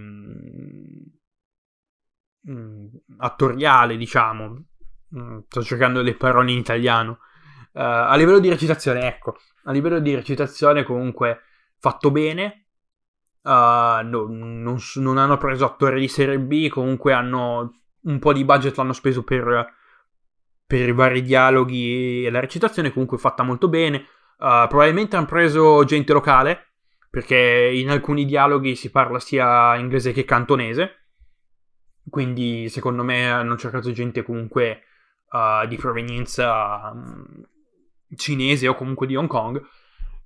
mm, 2.50 2.86
attoriale, 3.18 3.96
diciamo. 3.98 4.64
Mm, 5.16 5.38
sto 5.48 5.62
cercando 5.62 6.00
le 6.00 6.14
parole 6.16 6.50
in 6.50 6.58
italiano. 6.58 7.18
Uh, 7.72 7.80
a 7.80 8.16
livello 8.16 8.38
di 8.38 8.48
recitazione, 8.48 9.06
ecco, 9.06 9.36
a 9.64 9.72
livello 9.72 9.98
di 10.00 10.14
recitazione 10.14 10.82
comunque 10.82 11.42
fatto 11.78 12.10
bene. 12.10 12.68
Uh, 13.42 14.02
no, 14.02 14.26
non, 14.28 14.78
non, 14.94 15.18
hanno 15.18 15.36
preso 15.36 15.66
attori 15.66 16.00
di 16.00 16.08
serie 16.08 16.38
B, 16.38 16.68
comunque 16.68 17.12
hanno 17.12 17.82
un 18.00 18.18
po' 18.18 18.32
di 18.32 18.44
budget 18.44 18.76
l'hanno 18.76 18.92
speso 18.94 19.22
per 19.24 19.76
per 20.68 20.86
i 20.86 20.92
vari 20.92 21.22
dialoghi 21.22 22.26
e 22.26 22.30
la 22.30 22.40
recitazione 22.40 22.92
comunque 22.92 23.16
fatta 23.16 23.42
molto 23.42 23.68
bene. 23.68 24.06
Uh, 24.36 24.68
probabilmente 24.68 25.16
hanno 25.16 25.24
preso 25.24 25.82
gente 25.84 26.12
locale, 26.12 26.74
perché 27.08 27.70
in 27.72 27.88
alcuni 27.88 28.26
dialoghi 28.26 28.76
si 28.76 28.90
parla 28.90 29.18
sia 29.18 29.76
inglese 29.76 30.12
che 30.12 30.26
cantonese. 30.26 31.06
Quindi 32.10 32.68
secondo 32.68 33.02
me 33.02 33.30
hanno 33.30 33.56
cercato 33.56 33.90
gente 33.92 34.22
comunque 34.22 34.82
uh, 35.30 35.66
di 35.66 35.76
provenienza 35.76 36.90
um, 36.92 37.46
cinese 38.14 38.68
o 38.68 38.74
comunque 38.74 39.06
di 39.06 39.16
Hong 39.16 39.26
Kong. 39.26 39.62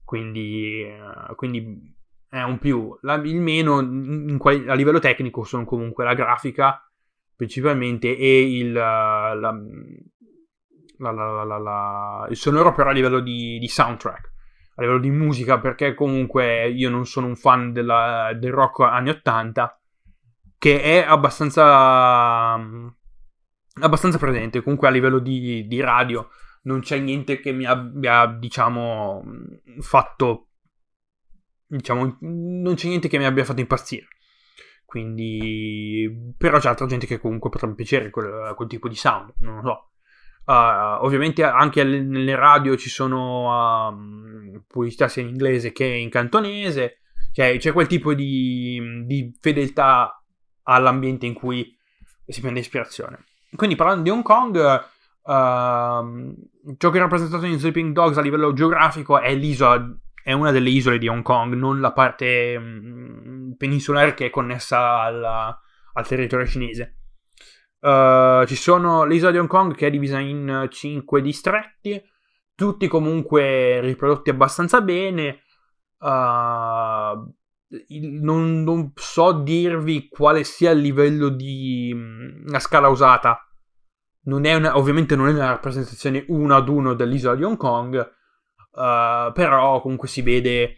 Quindi, 0.05 0.85
uh, 0.85 1.37
quindi 1.37 1.94
è 2.28 2.42
un 2.42 2.59
più. 2.59 2.98
La, 3.02 3.14
il 3.14 3.40
meno 3.40 3.78
in, 3.78 4.38
a 4.42 4.74
livello 4.74 4.98
tecnico 4.98 5.44
sono 5.44 5.64
comunque 5.64 6.02
la 6.02 6.14
grafica 6.14 6.85
principalmente 7.37 8.16
e 8.16 8.57
il, 8.57 8.72
la, 8.72 9.35
la, 11.11 11.45
la, 11.59 12.27
il 12.31 12.37
sonoro 12.37 12.73
però 12.73 12.91
a 12.91 12.93
livello 12.93 13.21
di, 13.21 13.59
di, 13.59 13.69
soundtrack, 13.69 14.33
a 14.77 14.83
livello 14.83 15.01
di 15.01 15.11
musica, 15.11 15.59
perché 15.59 15.95
comunque 15.95 16.69
io 16.69 16.91
non 16.91 17.07
sono 17.07 17.27
un 17.27 17.37
fan 17.37 17.73
della, 17.73 18.33
del 18.38 18.53
rock 18.53 18.81
anni 18.81 19.11
80, 19.11 19.81
che 20.59 20.81
è 20.81 21.05
abbastanza, 21.07 22.53
abbastanza 23.81 24.19
presente, 24.19 24.62
comunque 24.62 24.88
a 24.88 24.93
livello 24.93 25.19
di, 25.19 25.67
di 25.67 25.81
radio 25.81 26.29
non 26.62 26.81
c'è 26.81 26.99
niente 26.99 27.41
che 27.41 27.53
mi 27.53 27.65
abbia, 27.65 28.27
diciamo, 28.27 29.25
fatto, 29.81 30.51
diciamo, 31.67 32.19
non 32.21 32.75
c'è 32.75 32.87
niente 32.87 33.09
che 33.09 33.19
mi 33.19 33.25
abbia 33.25 33.45
fatto 33.45 33.61
impazzire. 33.61 34.07
Quindi, 34.85 36.35
però 36.37 36.59
c'è 36.59 36.69
altra 36.69 36.87
gente 36.87 37.07
che 37.07 37.19
comunque 37.19 37.49
potrebbe 37.49 37.75
piacere 37.75 38.11
quel, 38.11 38.53
quel 38.55 38.69
tipo 38.69 38.88
di 38.88 38.95
sound, 38.95 39.33
non 39.38 39.57
lo 39.57 39.62
so. 39.62 39.91
Uh, 40.44 41.05
ovviamente 41.05 41.44
anche 41.44 41.85
nelle 41.85 42.35
radio 42.35 42.76
ci 42.76 42.90
sono 42.90 43.88
uh, 43.88 44.61
pubblicità 44.66 45.07
sia 45.07 45.22
in 45.22 45.28
inglese 45.28 45.70
che 45.70 45.85
in 45.85 46.11
cantonese, 46.11 47.02
cioè 47.33 47.57
c'è 47.59 47.72
quel 47.72 47.87
tipo 47.87 48.12
di, 48.12 49.05
di 49.05 49.33
fedeltà 49.40 50.20
all'ambiente 50.64 51.26
in 51.26 51.35
cui 51.35 51.76
si 52.26 52.40
prende 52.40 52.59
ispirazione. 52.59 53.24
Quindi 53.55 53.76
parlando 53.76 54.02
di 54.02 54.11
Hong 54.11 54.22
Kong, 54.22 54.57
uh, 54.57 56.74
ciò 56.76 56.90
che 56.90 56.96
è 56.96 57.00
rappresentato 57.00 57.46
in 57.46 57.59
Sleeping 57.59 57.92
Dogs 57.92 58.16
a 58.16 58.22
livello 58.22 58.52
geografico 58.52 59.20
è 59.20 59.33
l'isola, 59.35 59.96
è 60.24 60.33
una 60.33 60.50
delle 60.50 60.70
isole 60.70 60.98
di 60.98 61.07
Hong 61.07 61.22
Kong, 61.22 61.55
non 61.55 61.81
la 61.81 61.92
parte 61.92 62.57
um, 62.57 63.55
peninsulare 63.57 64.14
che 64.14 64.26
è 64.26 64.31
connessa 64.31 65.02
alla, 65.02 65.57
al 65.92 66.07
territorio 66.07 66.46
cinese. 66.46 66.96
Uh, 67.83 68.47
ci 68.47 68.55
sono 68.55 69.03
l'isola 69.03 69.33
di 69.33 69.38
Hong 69.38 69.49
Kong 69.49 69.75
che 69.75 69.88
è 69.88 69.90
divisa 69.90 70.21
in 70.21 70.68
5 70.71 71.21
distretti, 71.21 72.01
tutti 72.55 72.87
comunque 72.87 73.81
riprodotti 73.81 74.31
abbastanza 74.31 74.81
bene. 74.81 75.42
Uh, 75.99 76.07
non, 78.21 78.62
non, 78.62 78.92
so 78.95 79.33
dirvi 79.33 80.09
quale 80.09 80.45
sia 80.45 80.71
il 80.71 80.79
livello 80.79 81.29
di 81.29 81.92
la 82.47 82.61
scala 82.61 82.87
usata. 82.87 83.49
Non 84.27 84.45
una, 84.45 84.77
ovviamente 84.77 85.16
non 85.16 85.27
è 85.27 85.33
una 85.33 85.49
rappresentazione 85.49 86.25
uno 86.29 86.55
ad 86.55 86.68
uno 86.68 86.95
dell'isola 86.95 87.35
di 87.35 87.42
Hong 87.42 87.57
Kong, 87.57 87.97
uh, 87.97 89.33
però 89.33 89.81
comunque 89.81 90.07
si 90.07 90.23
vede 90.23 90.77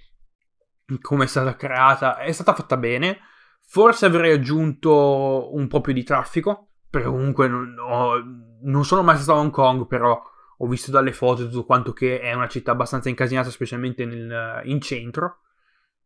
come 1.03 1.25
è 1.25 1.27
stata 1.27 1.55
creata. 1.55 2.17
È 2.17 2.33
stata 2.33 2.55
fatta 2.55 2.79
bene. 2.79 3.19
Forse 3.67 4.07
avrei 4.07 4.33
aggiunto 4.33 5.55
un 5.55 5.69
po' 5.69 5.83
più 5.83 5.93
di 5.93 6.03
traffico 6.03 6.71
perché 6.95 7.09
comunque 7.09 7.49
non, 7.49 7.77
ho, 7.77 8.23
non 8.63 8.85
sono 8.85 9.03
mai 9.03 9.17
stato 9.17 9.33
a 9.37 9.41
Hong 9.41 9.51
Kong, 9.51 9.89
però 9.89 10.23
ho 10.59 10.67
visto 10.69 10.93
dalle 10.93 11.13
foto 11.13 11.49
tutto 11.49 11.65
quanto 11.65 11.93
che 11.93 12.21
è 12.21 12.33
una 12.35 12.47
città 12.47 12.71
abbastanza 12.71 13.09
incasinata, 13.09 13.51
specialmente 13.51 14.05
nel, 14.05 14.61
in 14.67 14.81
centro, 14.81 15.41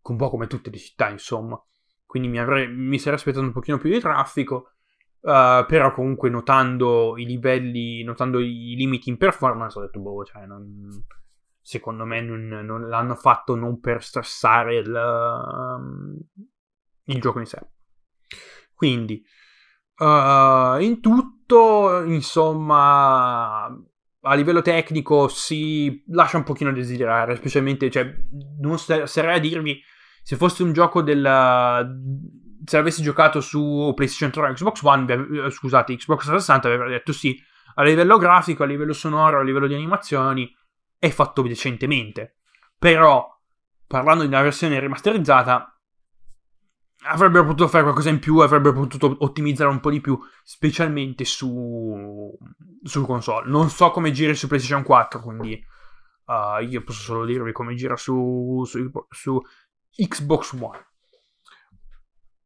un 0.03 0.17
po' 0.17 0.31
come 0.31 0.47
tutte 0.47 0.71
le 0.71 0.79
città, 0.79 1.11
insomma. 1.11 1.63
Quindi 2.07 2.29
mi, 2.29 2.39
avrei, 2.39 2.69
mi 2.69 2.99
sarei 2.99 3.19
aspettato 3.19 3.45
un 3.45 3.53
pochino 3.53 3.77
più 3.77 3.91
di 3.91 4.01
traffico, 4.01 4.73
uh, 5.21 5.67
però 5.67 5.93
comunque 5.93 6.31
notando 6.31 7.19
i 7.19 7.27
livelli, 7.27 8.03
notando 8.03 8.39
i 8.39 8.75
limiti 8.75 9.11
in 9.11 9.19
performance, 9.19 9.79
ho 9.79 9.83
detto, 9.83 10.01
boh, 10.01 10.25
cioè, 10.25 10.47
non, 10.47 10.89
secondo 11.61 12.07
me 12.07 12.23
non, 12.23 12.49
non, 12.49 12.89
l'hanno 12.89 13.15
fatto 13.15 13.55
non 13.55 13.79
per 13.79 14.03
stressare 14.03 14.77
il, 14.77 14.89
um, 14.91 16.19
il 17.05 17.21
gioco 17.21 17.41
in 17.41 17.47
sé. 17.47 17.59
Quindi, 18.73 19.23
Uh, 19.99 20.81
in 20.81 21.01
tutto, 21.01 22.03
insomma, 22.05 23.65
a 23.65 24.35
livello 24.35 24.63
tecnico 24.63 25.29
si 25.29 26.05
lascia 26.09 26.37
un 26.37 26.45
pochino 26.45 26.71
a 26.71 26.73
desiderare, 26.73 27.37
specialmente, 27.37 27.91
cioè, 27.91 28.15
non 28.61 28.79
sarei 28.79 29.37
a 29.37 29.41
dirvi 29.41 29.83
se 30.23 30.37
fosse 30.37 30.63
un 30.63 30.73
gioco 30.73 31.03
della 31.03 31.87
se 32.69 32.77
l'avessi 32.77 33.03
giocato 33.03 33.41
su 33.41 33.93
PlayStation 33.95 34.31
3 34.31 34.51
o 34.51 34.53
Xbox 34.53 34.83
One, 34.83 35.51
scusate, 35.51 35.97
Xbox 35.97 36.25
360 36.25 36.69
avrebbe 36.69 36.91
detto 36.91 37.13
sì, 37.13 37.43
a 37.75 37.83
livello 37.83 38.19
grafico, 38.19 38.63
a 38.63 38.67
livello 38.67 38.93
sonoro, 38.93 39.41
a 39.41 39.43
livello 39.43 39.67
di 39.67 39.75
animazioni, 39.75 40.55
è 40.99 41.09
fatto 41.09 41.41
decentemente. 41.43 42.37
Però, 42.79 43.27
parlando 43.87 44.23
di 44.23 44.29
una 44.29 44.43
versione 44.43 44.79
rimasterizzata, 44.79 45.78
avrebbero 47.05 47.45
potuto 47.45 47.69
fare 47.69 47.85
qualcosa 47.85 48.09
in 48.09 48.19
più, 48.19 48.39
avrebbero 48.39 48.75
potuto 48.75 49.17
ottimizzare 49.21 49.71
un 49.71 49.81
po' 49.81 49.91
di 49.91 50.01
più, 50.01 50.19
specialmente 50.43 51.25
su, 51.25 52.37
su 52.83 53.07
console. 53.07 53.49
Non 53.49 53.71
so 53.71 53.91
come 53.91 54.11
gira 54.11 54.35
su 54.35 54.49
PlayStation 54.49 54.83
4, 54.83 55.21
quindi 55.21 55.65
uh, 56.27 56.63
io 56.63 56.83
posso 56.83 57.01
solo 57.01 57.25
dirvi 57.25 57.53
come 57.53 57.75
gira 57.75 57.97
su, 57.97 58.63
su, 58.67 58.91
su 59.11 59.41
Xbox 59.95 60.53
One. 60.61 60.87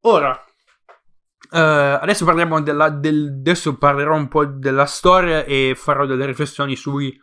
Ora, 0.00 0.32
uh, 0.32 2.00
adesso 2.00 2.24
parliamo 2.24 2.60
della, 2.60 2.90
del, 2.90 3.36
adesso 3.38 3.78
parlerò 3.78 4.14
un 4.14 4.28
po' 4.28 4.44
della 4.44 4.86
storia 4.86 5.44
e 5.44 5.74
farò 5.76 6.04
delle 6.04 6.26
riflessioni 6.26 6.76
sui, 6.76 7.18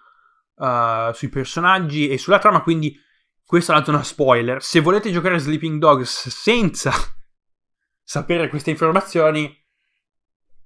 uh, 0.55 1.11
sui 1.13 1.29
personaggi 1.29 2.09
e 2.09 2.17
sulla 2.17 2.39
trama, 2.39 2.61
quindi 2.61 2.97
questo 3.45 3.73
è 3.73 3.75
un 3.75 3.83
una 3.87 4.03
spoiler. 4.03 4.63
Se 4.63 4.79
volete 4.79 5.11
giocare 5.11 5.35
a 5.35 5.39
Sleeping 5.39 5.79
Dogs 5.79 6.29
senza 6.29 6.91
sapere 8.09 8.49
queste 8.49 8.71
informazioni, 8.71 9.55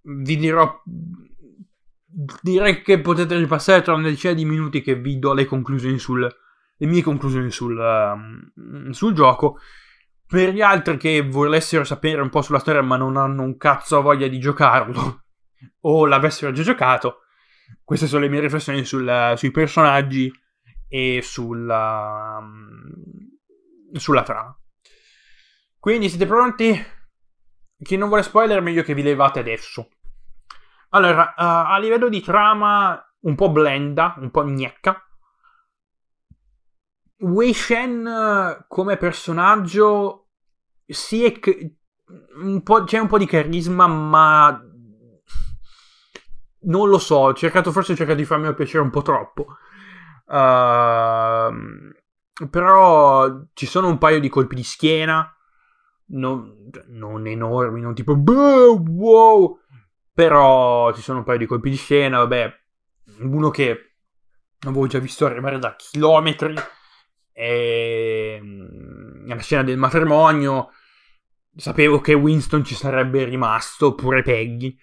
vi 0.03 0.37
dirò. 0.37 0.81
Direi 2.41 2.81
che 2.81 3.01
potete 3.01 3.35
ripassare 3.35 3.81
tra 3.81 3.95
una 3.95 4.07
decina 4.07 4.31
di 4.31 4.45
minuti 4.45 4.81
che 4.81 4.95
vi 4.95 5.19
do 5.19 5.33
le 5.33 5.43
conclusioni 5.43 5.99
sul. 5.99 6.21
le 6.21 6.87
mie 6.87 7.01
conclusioni 7.01 7.51
sul, 7.51 7.77
uh, 7.77 8.91
sul 8.93 9.13
gioco. 9.13 9.57
Per 10.25 10.53
gli 10.53 10.61
altri 10.61 10.95
che 10.95 11.21
volessero 11.21 11.83
sapere 11.83 12.21
un 12.21 12.29
po' 12.29 12.41
sulla 12.41 12.59
storia 12.59 12.81
ma 12.81 12.95
non 12.95 13.17
hanno 13.17 13.43
un 13.43 13.57
cazzo 13.57 14.01
voglia 14.01 14.27
di 14.27 14.39
giocarlo 14.39 15.25
o 15.81 16.05
l'avessero 16.05 16.53
già 16.53 16.63
giocato, 16.63 17.23
queste 17.83 18.07
sono 18.07 18.21
le 18.21 18.29
mie 18.29 18.39
riflessioni 18.39 18.85
sul, 18.85 19.33
sui 19.35 19.51
personaggi 19.51 20.31
e 20.87 21.19
sulla, 21.21 22.41
sulla 23.91 24.23
trama. 24.23 24.57
Quindi 25.77 26.07
siete 26.07 26.25
pronti? 26.25 27.01
Chi 27.83 27.97
non 27.97 28.07
vuole 28.07 28.23
spoiler 28.23 28.61
meglio 28.61 28.81
che 28.81 28.93
vi 28.93 29.03
levate 29.03 29.39
adesso. 29.39 29.89
Allora, 30.89 31.33
uh, 31.37 31.71
a 31.71 31.77
livello 31.79 32.09
di 32.09 32.21
trama, 32.21 33.03
un 33.21 33.35
po' 33.35 33.49
blenda, 33.49 34.15
un 34.19 34.31
po' 34.31 34.45
gnecca. 34.45 35.05
Wei 37.17 37.53
Shen 37.53 38.65
come 38.67 38.97
personaggio 38.97 40.27
sì 40.85 41.23
è 41.23 41.39
un 42.35 42.61
c'è 42.85 42.99
un 42.99 43.07
po' 43.07 43.17
di 43.17 43.25
carisma, 43.25 43.87
ma 43.87 44.61
non 46.61 46.89
lo 46.89 46.97
so. 46.99 47.15
Ho 47.15 47.33
cercato, 47.33 47.71
forse 47.71 47.93
ho 47.93 47.95
cercato 47.95 48.17
di 48.17 48.25
farmi 48.25 48.53
piacere 48.53 48.83
un 48.83 48.89
po' 48.89 49.01
troppo. 49.01 49.57
Uh, 50.25 51.51
però 52.49 53.41
ci 53.53 53.65
sono 53.65 53.87
un 53.87 53.97
paio 53.97 54.19
di 54.19 54.29
colpi 54.29 54.55
di 54.55 54.63
schiena 54.63 55.33
non, 56.13 56.69
non 56.87 57.27
enormi, 57.27 57.81
non 57.81 57.93
tipo 57.93 58.13
wow, 58.13 59.59
però 60.13 60.93
ci 60.93 61.01
sono 61.01 61.19
un 61.19 61.23
paio 61.23 61.39
di 61.39 61.45
colpi 61.45 61.69
di 61.69 61.75
scena, 61.75 62.19
vabbè, 62.19 62.53
uno 63.19 63.49
che 63.49 63.95
avevo 64.65 64.87
già 64.87 64.99
visto 64.99 65.25
arrivare 65.25 65.59
da 65.59 65.75
chilometri 65.75 66.55
è 67.31 68.39
la 69.25 69.37
scena 69.39 69.63
del 69.63 69.77
matrimonio, 69.77 70.69
sapevo 71.55 71.99
che 71.99 72.13
Winston 72.13 72.63
ci 72.63 72.75
sarebbe 72.75 73.23
rimasto, 73.23 73.87
oppure 73.87 74.21
Peggy, 74.21 74.77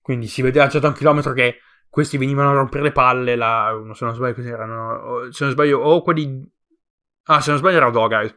quindi 0.00 0.28
si 0.28 0.42
vedeva 0.42 0.68
già 0.68 0.78
da 0.78 0.88
un 0.88 0.94
chilometro 0.94 1.32
che 1.32 1.60
questi 1.88 2.16
venivano 2.16 2.50
a 2.50 2.54
rompere 2.54 2.84
le 2.84 2.92
palle, 2.92 3.34
la, 3.36 3.72
se 3.92 4.04
non 4.04 4.14
sbaglio 4.14 4.34
così 4.34 4.48
erano, 4.48 5.30
se 5.30 5.44
non 5.44 5.52
sbaglio, 5.52 5.80
o 5.80 6.02
quelli... 6.02 6.54
Ah, 7.28 7.40
se 7.40 7.50
non 7.50 7.58
sbaglio 7.58 7.78
era 7.78 7.90
Dog 7.90 8.12
Eyes 8.12 8.34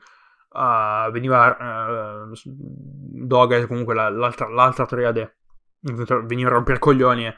uh, 0.50 1.12
veniva 1.12 2.26
uh, 2.26 2.32
Doga 2.36 3.66
comunque 3.68 3.94
la, 3.94 4.10
l'altra, 4.10 4.48
l'altra 4.50 4.86
triade 4.86 5.38
veniva 5.82 6.50
a 6.50 6.54
rompere 6.54 6.80
coglioni 6.80 7.26
e 7.26 7.36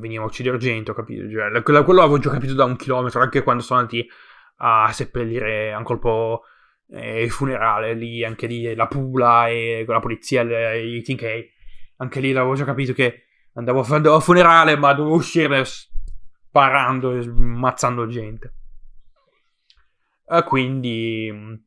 veniva 0.00 0.24
a 0.24 0.26
uccidere 0.26 0.58
gente 0.58 0.90
ho 0.90 0.94
capito 0.94 1.30
cioè, 1.30 1.62
quello, 1.62 1.84
quello 1.84 2.00
avevo 2.00 2.18
già 2.18 2.30
capito 2.30 2.54
da 2.54 2.64
un 2.64 2.76
chilometro 2.76 3.20
anche 3.20 3.42
quando 3.42 3.62
sono 3.62 3.80
andati 3.80 4.06
a 4.58 4.90
seppellire 4.92 5.72
a 5.72 5.78
un 5.78 5.84
colpo 5.84 6.42
eh, 6.90 7.22
il 7.22 7.30
funerale 7.30 7.94
lì 7.94 8.24
anche 8.24 8.46
lì 8.46 8.74
la 8.74 8.86
pula 8.86 9.48
e 9.48 9.84
la 9.86 10.00
polizia 10.00 10.42
i 10.74 11.02
TK 11.02 11.54
anche 11.96 12.20
lì 12.20 12.32
l'avevo 12.32 12.54
già 12.54 12.64
capito 12.64 12.92
che 12.92 13.22
andavo 13.54 13.80
a 13.80 13.84
fare 13.84 14.08
a 14.08 14.20
funerale 14.20 14.76
ma 14.76 14.92
dovevo 14.92 15.16
uscire 15.16 15.64
sparando 16.56 17.12
e 17.12 17.18
ammazzando 17.18 18.06
gente. 18.06 18.54
Uh, 20.24 20.42
quindi 20.42 21.64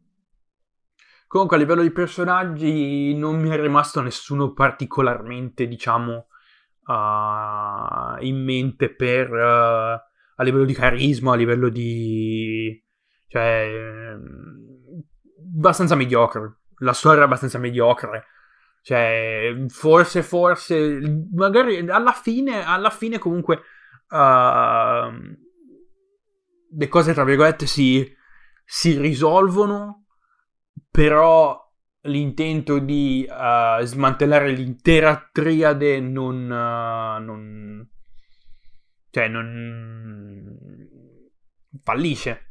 Comunque 1.30 1.58
a 1.58 1.60
livello 1.60 1.84
di 1.84 1.92
personaggi 1.92 3.14
non 3.14 3.40
mi 3.40 3.52
è 3.52 3.62
rimasto 3.62 4.02
nessuno 4.02 4.52
particolarmente, 4.52 5.68
diciamo, 5.68 6.26
uh, 6.88 8.24
in 8.26 8.44
mente 8.44 8.92
per... 8.96 9.30
Uh, 9.30 10.02
a 10.36 10.44
livello 10.44 10.66
di 10.66 10.74
carisma, 10.74 11.34
a 11.34 11.36
livello 11.36 11.70
di... 11.70 12.84
cioè... 13.28 14.18
abbastanza 15.56 15.94
mediocre. 15.94 16.62
La 16.80 16.94
storia 16.94 17.22
è 17.22 17.26
abbastanza 17.26 17.60
mediocre. 17.60 18.26
Cioè, 18.82 19.66
forse, 19.68 20.24
forse... 20.24 21.28
magari 21.32 21.88
alla 21.92 22.14
fine, 22.14 22.66
alla 22.66 22.90
fine 22.90 23.20
comunque... 23.20 23.62
Uh, 24.10 25.38
le 26.76 26.88
cose, 26.88 27.14
tra 27.14 27.24
virgolette, 27.24 27.68
si, 27.68 28.12
si 28.66 28.98
risolvono 28.98 30.06
però 30.90 31.68
l'intento 32.04 32.80
di 32.80 33.28
uh, 33.30 33.84
smantellare 33.84 34.52
l'intera 34.52 35.30
triade 35.32 36.00
non, 36.00 36.44
uh, 36.44 37.24
non 37.24 37.90
cioè 39.10 39.28
non 39.28 40.58
fallisce. 41.84 42.46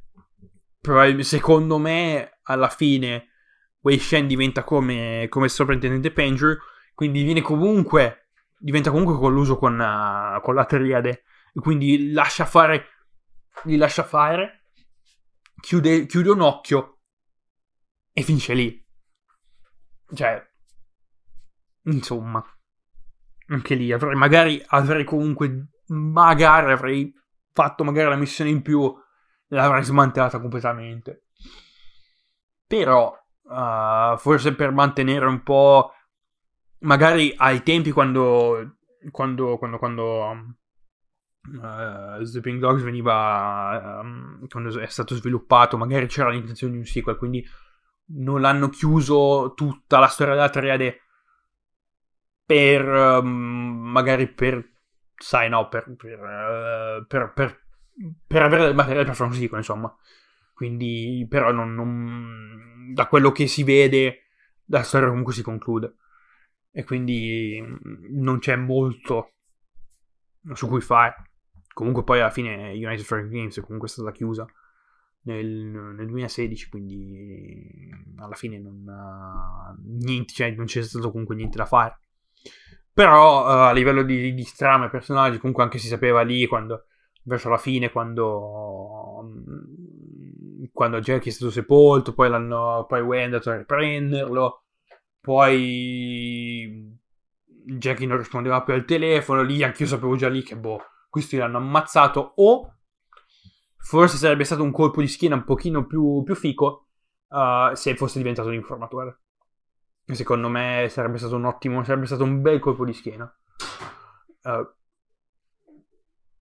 Secondo 1.21 1.79
me 1.79 2.39
alla 2.43 2.69
fine 2.69 3.29
Wei 3.81 3.99
Shen 3.99 4.27
diventa 4.27 4.65
come, 4.65 5.27
come 5.29 5.49
sovrintendente 5.49 6.13
Penjur 6.13 6.59
quindi 6.95 7.23
viene 7.23 7.43
comunque 7.43 8.31
diventa 8.59 8.91
comunque 8.91 9.17
colluso 9.17 9.57
con, 9.57 9.79
uh, 9.79 10.41
con 10.41 10.55
la 10.55 10.65
triade. 10.65 11.25
Quindi 11.53 12.13
lascia 12.13 12.45
fare 12.45 12.87
li 13.65 13.77
lascia 13.77 14.05
fare 14.05 14.65
chiude, 15.61 16.07
chiude 16.07 16.31
un 16.31 16.41
occhio 16.41 16.98
e 18.19 18.23
finisce 18.23 18.53
lì. 18.53 18.85
Cioè, 20.13 20.45
insomma, 21.85 22.45
anche 23.47 23.75
lì 23.77 23.93
avrei 23.93 24.17
magari 24.17 24.61
avrei 24.67 25.05
comunque 25.05 25.69
magari 25.87 26.73
avrei 26.73 27.13
fatto 27.53 27.85
magari 27.85 28.09
la 28.09 28.17
missione 28.17 28.51
in 28.51 28.61
più 28.63 28.93
l'avrei 29.49 29.85
smantellata 29.85 30.41
completamente. 30.41 31.27
Però 32.67 33.17
uh, 33.43 34.17
forse 34.19 34.53
per 34.55 34.73
mantenere 34.73 35.27
un 35.27 35.43
po' 35.45 35.93
magari 36.81 37.33
ai 37.37 37.63
tempi 37.63 37.93
quando 37.93 38.79
quando 39.13 39.59
quando 39.59 39.79
quando 39.79 40.25
um, 40.25 40.57
uh, 41.63 42.23
Sleeping 42.25 42.59
Dogs 42.59 42.83
veniva 42.83 44.01
um, 44.03 44.47
quando 44.49 44.77
è 44.81 44.87
stato 44.87 45.15
sviluppato 45.15 45.77
magari 45.77 46.07
c'era 46.09 46.31
l'intenzione 46.31 46.73
di 46.73 46.79
un 46.81 46.85
sequel 46.85 47.17
quindi 47.17 47.47
non 48.11 48.41
l'hanno 48.41 48.69
chiuso 48.69 49.53
tutta 49.55 49.99
la 49.99 50.07
storia 50.07 50.35
della 50.35 50.51
triade 50.51 51.01
per 52.45 52.87
um, 52.89 53.29
magari 53.29 54.33
per 54.33 54.77
sai 55.15 55.49
no 55.49 55.69
per 55.69 55.95
per, 55.97 56.19
uh, 56.19 57.07
per, 57.07 57.33
per, 57.35 57.61
per 58.27 58.43
avere 58.43 58.65
del 58.65 58.75
materiale 58.75 59.05
per 59.05 59.15
fare 59.15 59.31
un 59.31 59.37
sequel 59.37 59.61
insomma. 59.61 59.95
Quindi 60.55 61.25
però 61.29 61.53
non, 61.53 61.75
non, 61.75 62.93
da 62.93 63.07
quello 63.07 63.31
che 63.31 63.47
si 63.47 63.63
vede 63.63 64.25
la 64.67 64.83
storia 64.83 65.09
comunque 65.09 65.33
si 65.33 65.43
conclude. 65.43 65.97
E 66.71 66.85
quindi 66.85 67.61
mm, 67.63 68.21
non 68.21 68.39
c'è 68.39 68.57
molto 68.57 69.35
su 70.55 70.67
cui 70.67 70.81
fare. 70.81 71.31
Comunque 71.73 72.03
poi 72.03 72.21
alla 72.21 72.31
fine 72.31 72.73
United 72.73 73.05
Frame 73.05 73.29
Games 73.29 73.59
è 73.59 73.61
comunque 73.61 73.89
stata 73.89 74.11
chiusa 74.11 74.47
nel, 75.23 75.47
nel 75.47 76.07
2016, 76.07 76.69
quindi 76.69 77.91
alla 78.19 78.35
fine 78.35 78.59
non, 78.59 78.85
niente, 79.85 80.33
cioè, 80.33 80.51
non 80.53 80.67
c'è 80.67 80.83
stato 80.83 81.11
comunque 81.11 81.35
niente 81.35 81.59
da 81.59 81.67
fare. 81.67 81.99
Però 82.93 83.45
uh, 83.45 83.69
a 83.69 83.73
livello 83.73 84.03
di, 84.03 84.35
di 84.35 84.49
trama 84.57 84.87
e 84.87 84.91
personaggi, 84.91 85.39
comunque 85.39 85.63
anche 85.63 85.79
si 85.79 85.87
sapeva 85.87 86.23
lì 86.23 86.47
quando, 86.47 86.87
verso 87.23 87.49
la 87.49 87.59
fine, 87.59 87.91
quando, 87.91 89.19
um, 89.21 90.69
quando 90.73 91.01
Jack 91.01 91.27
è 91.27 91.31
stato 91.31 91.51
sepolto, 91.51 92.13
poi, 92.13 92.29
l'hanno, 92.29 92.87
poi 92.89 93.01
Wayne 93.01 93.23
è 93.23 93.25
andato 93.27 93.51
a 93.51 93.57
riprenderlo, 93.57 94.65
poi 95.21 96.97
Jackie 97.45 98.07
non 98.07 98.17
rispondeva 98.17 98.63
più 98.63 98.75
al 98.75 98.85
telefono, 98.85 99.43
lì 99.43 99.63
anche 99.63 99.83
io 99.83 99.89
sapevo 99.89 100.17
già 100.17 100.29
lì 100.29 100.43
che 100.43 100.57
boh, 100.57 100.81
questi 101.09 101.37
l'hanno 101.37 101.59
ammazzato 101.59 102.33
o 102.37 102.78
forse 103.79 104.17
sarebbe 104.17 104.45
stato 104.45 104.63
un 104.63 104.73
colpo 104.73 105.01
di 105.01 105.09
schiena 105.09 105.37
un 105.37 105.45
pochino 105.45 105.87
più, 105.87 106.23
più 106.25 106.35
fico 106.35 106.89
uh, 107.29 107.75
se 107.75 107.97
fosse 107.97 108.19
diventato 108.19 108.49
un 108.49 108.55
informatore. 108.55 109.21
Secondo 110.05 110.49
me 110.49 110.87
sarebbe 110.91 111.19
stato 111.19 111.37
un 111.37 111.45
ottimo, 111.45 111.85
sarebbe 111.85 112.07
stato 112.07 112.25
un 112.25 112.41
bel 112.41 112.61
colpo 112.61 112.85
di 112.85 112.93
schiena. 112.93 113.33
Uh, 114.43 114.67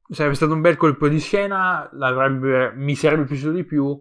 sarebbe 0.09 0.35
stato 0.35 0.53
un 0.53 0.61
bel 0.61 0.77
colpo 0.77 1.07
di 1.07 1.19
scena, 1.19 1.89
mi 2.75 2.95
sarebbe 2.95 3.25
piaciuto 3.25 3.51
di 3.51 3.65
più, 3.65 3.99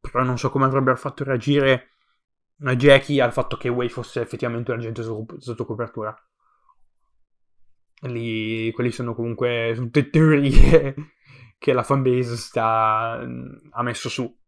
però 0.00 0.22
non 0.22 0.38
so 0.38 0.50
come 0.50 0.66
avrebbero 0.66 0.96
fatto 0.96 1.24
reagire 1.24 1.88
a 2.62 2.76
Jackie 2.76 3.22
al 3.22 3.32
fatto 3.32 3.56
che 3.56 3.70
Way 3.70 3.88
fosse 3.88 4.20
effettivamente 4.20 4.70
un 4.70 4.78
agente 4.78 5.02
sotto 5.02 5.64
copertura. 5.64 6.14
Lì, 8.02 8.70
quelli 8.72 8.90
sono 8.90 9.14
comunque 9.14 9.72
tutte 9.74 10.10
teorie 10.10 10.94
che 11.60 11.74
la 11.74 11.82
fanbase 11.82 12.36
sta, 12.36 13.20
ha 13.70 13.82
messo 13.82 14.08
su. 14.08 14.38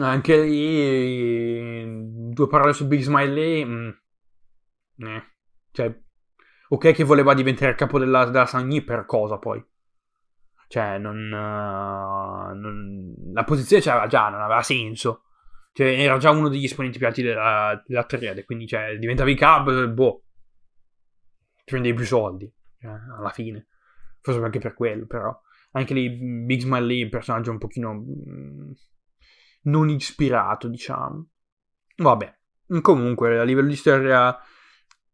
Anche 0.00 0.40
lì, 0.42 2.32
due 2.32 2.48
parole 2.48 2.72
su 2.72 2.88
Big 2.88 3.00
Smiley, 3.00 3.64
mh, 3.64 4.00
eh, 4.98 5.22
cioè, 5.70 5.96
ok 6.70 6.92
che 6.92 7.04
voleva 7.04 7.34
diventare 7.34 7.76
capo 7.76 8.00
della, 8.00 8.24
della 8.24 8.46
Sanghi 8.46 8.82
per 8.82 9.04
cosa 9.06 9.38
poi? 9.38 9.64
Cioè, 10.66 10.98
non, 10.98 11.16
uh, 11.16 12.56
non, 12.58 13.14
la 13.32 13.44
posizione 13.44 13.82
c'era 13.82 14.06
già, 14.08 14.28
non 14.28 14.40
aveva 14.40 14.62
senso. 14.62 15.26
Cioè, 15.72 15.86
era 15.86 16.18
già 16.18 16.30
uno 16.30 16.48
degli 16.48 16.64
esponenti 16.64 16.98
più 16.98 17.06
alti 17.06 17.22
della, 17.22 17.80
della 17.86 18.04
triade, 18.04 18.44
quindi, 18.44 18.66
cioè, 18.66 18.96
diventavi 18.98 19.36
cap, 19.36 19.86
boh, 19.86 20.24
prendevi 21.64 21.94
più 21.96 22.04
soldi, 22.04 22.52
cioè, 22.80 22.90
alla 23.16 23.30
fine. 23.30 23.66
Forse 24.20 24.42
anche 24.42 24.58
per 24.58 24.74
quello, 24.74 25.06
però. 25.06 25.40
Anche 25.72 25.94
lì, 25.94 26.10
Big 26.44 26.60
Smile 26.60 26.86
lì, 26.86 27.02
un 27.02 27.10
personaggio 27.10 27.50
un 27.50 27.58
pochino 27.58 27.94
mm, 27.94 28.70
non 29.62 29.88
ispirato, 29.88 30.68
diciamo. 30.68 31.28
Vabbè, 31.96 32.38
comunque, 32.80 33.38
a 33.38 33.44
livello 33.44 33.68
di 33.68 33.76
storia, 33.76 34.36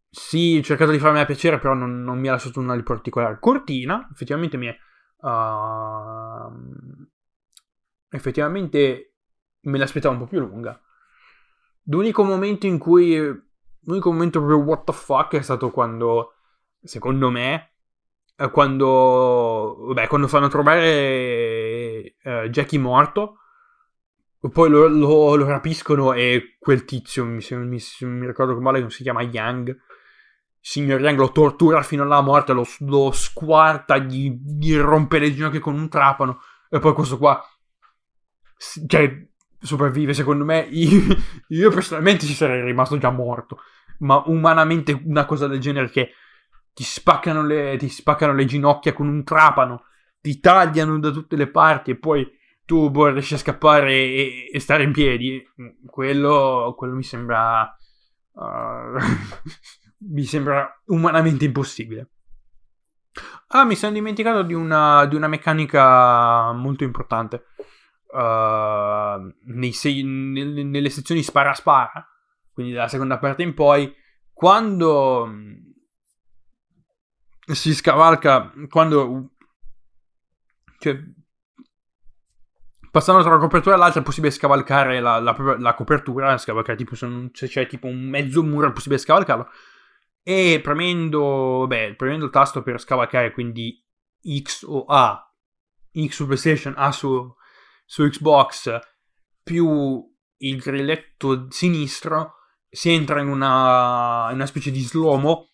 sì, 0.09 0.57
ho 0.59 0.63
cercato 0.63 0.93
di 0.93 0.99
farmi 0.99 1.25
piacere, 1.27 1.59
però 1.59 1.75
non, 1.75 2.03
non 2.03 2.19
mi 2.19 2.29
ha 2.29 2.33
lasciato 2.33 2.61
una 2.61 2.75
di 2.75 2.83
particolare. 2.83 3.39
Cortina, 3.39 4.09
effettivamente 4.13 4.57
mi 4.57 4.67
è... 4.67 4.77
Uh, 5.19 6.51
effettivamente 8.11 9.15
me 9.61 9.79
l'aspettavo 9.79 10.15
un 10.15 10.21
po' 10.21 10.27
più 10.27 10.39
lunga. 10.41 10.81
L'unico 11.85 12.25
momento 12.25 12.67
in 12.67 12.79
cui... 12.79 13.45
L'unico 13.89 14.11
momento 14.11 14.41
proprio 14.41 14.65
what 14.65 14.85
the 14.85 14.93
fuck 14.93 15.37
è 15.37 15.43
stato 15.43 15.71
quando, 15.71 16.33
secondo 16.83 17.31
me, 17.31 17.76
quando, 18.51 19.77
vabbè, 19.89 20.07
quando 20.09 20.29
fanno 20.29 20.49
trovare 20.49 22.17
uh, 22.23 22.49
Jackie 22.49 22.79
morto, 22.79 23.39
poi 24.53 24.69
lo, 24.69 24.87
lo, 24.89 25.35
lo, 25.35 25.47
rapiscono 25.47 26.13
e 26.13 26.57
quel 26.59 26.85
tizio, 26.85 27.25
mi, 27.25 27.45
mi, 27.51 27.81
mi 28.01 28.27
ricordo 28.27 28.55
che 28.55 28.61
male, 28.61 28.89
si 28.91 29.03
chiama 29.03 29.23
Yang, 29.23 29.77
signor 30.61 31.01
Yang 31.01 31.19
lo 31.19 31.33
tortura 31.33 31.83
fino 31.83 32.03
alla 32.03 32.21
morte, 32.21 32.53
lo, 32.53 32.67
lo 32.81 33.11
squarta, 33.13 33.97
gli, 33.99 34.39
gli, 34.45 34.77
rompe 34.77 35.19
le 35.19 35.33
ginocchia 35.35 35.61
con 35.61 35.75
un 35.75 35.89
trapano 35.89 36.41
e 36.69 36.79
poi 36.79 36.93
questo 36.93 37.19
qua, 37.19 37.43
cioè, 38.87 39.27
sopravvive 39.59 40.13
secondo 40.13 40.45
me. 40.45 40.67
Io, 40.71 41.03
io 41.49 41.71
personalmente 41.71 42.27
ci 42.27 42.35
sarei 42.35 42.63
rimasto 42.63 42.99
già 42.99 43.11
morto, 43.11 43.61
ma 44.01 44.23
umanamente 44.27 44.93
una 45.05 45.25
cosa 45.25 45.47
del 45.47 45.61
genere 45.61 45.91
che 45.91 46.13
ti 46.77 46.85
spaccano 46.85 47.43
le, 47.43 47.79
ti 47.79 47.89
spaccano 47.89 48.35
le 48.35 48.45
ginocchia 48.45 48.93
con 48.93 49.09
un 49.09 49.25
trapano, 49.25 49.85
ti 50.21 50.41
tagliano 50.41 50.99
da 50.99 51.11
tutte 51.11 51.35
le 51.35 51.49
parti 51.49 51.93
e 51.93 51.97
poi 51.97 52.31
tu 52.67 52.91
boh, 52.91 53.13
riesci 53.13 53.33
a 53.33 53.39
scappare 53.39 53.93
e, 53.95 54.51
e, 54.53 54.61
stare 54.61 54.83
in 54.83 54.93
piedi. 54.93 55.43
Quello, 55.87 56.75
quello 56.77 56.95
mi 56.95 57.03
sembra. 57.03 57.75
Uh, 58.33 58.99
mi 60.13 60.25
sembra 60.25 60.71
umanamente 60.89 61.47
impossibile. 61.47 62.11
Ah, 63.49 63.65
mi 63.65 63.75
sono 63.75 63.95
dimenticato 63.95 64.43
di 64.43 64.53
una, 64.53 65.07
di 65.07 65.17
una 65.17 65.29
meccanica 65.29 66.53
molto 66.53 66.85
importante. 66.85 67.47
Uh, 68.09 69.33
sei, 69.71 70.03
nelle, 70.03 70.63
nelle 70.63 70.91
sezioni 70.91 71.23
spara-spara, 71.23 72.07
quindi 72.53 72.75
dalla 72.75 72.89
seconda 72.89 73.19
parte 73.19 73.43
in 73.43 73.55
poi, 73.55 73.91
quando 74.31 75.27
si 77.55 77.75
scavalca 77.75 78.53
quando 78.69 79.31
cioè, 80.79 80.99
passando 82.91 83.23
tra 83.23 83.31
una 83.31 83.41
copertura 83.41 83.75
e 83.75 83.79
l'altra 83.79 84.01
è 84.01 84.05
possibile 84.05 84.33
scavalcare 84.33 85.01
la, 85.01 85.19
la, 85.21 85.57
la 85.59 85.75
copertura 85.75 86.37
scavalcare 86.39 86.77
tipo 86.77 86.95
se, 86.95 87.31
se, 87.33 87.49
c'è 87.49 87.67
tipo 87.67 87.87
un 87.87 88.09
mezzo 88.09 88.43
muro 88.43 88.69
è 88.69 88.73
possibile 88.73 89.01
scavalcarlo. 89.01 89.49
E 90.23 90.61
premendo 90.61 91.67
beh, 91.69 91.95
premendo 91.97 92.25
il 92.25 92.31
tasto 92.33 92.63
per 92.63 92.81
scavalcare 92.81 93.33
quindi 93.33 93.81
X 94.43 94.65
o 94.67 94.85
A 94.87 95.23
X 95.97 96.11
su 96.11 96.27
PlayStation 96.27 96.75
A 96.77 96.91
su, 96.91 97.35
su 97.85 98.03
Xbox 98.09 98.79
più 99.43 100.05
il 100.39 100.59
grilletto 100.59 101.47
sinistro 101.51 102.35
si 102.69 102.91
entra 102.91 103.21
in 103.21 103.29
una, 103.29 104.27
in 104.31 104.35
una 104.35 104.47
specie 104.47 104.71
di 104.71 104.81
slow-mo 104.81 105.53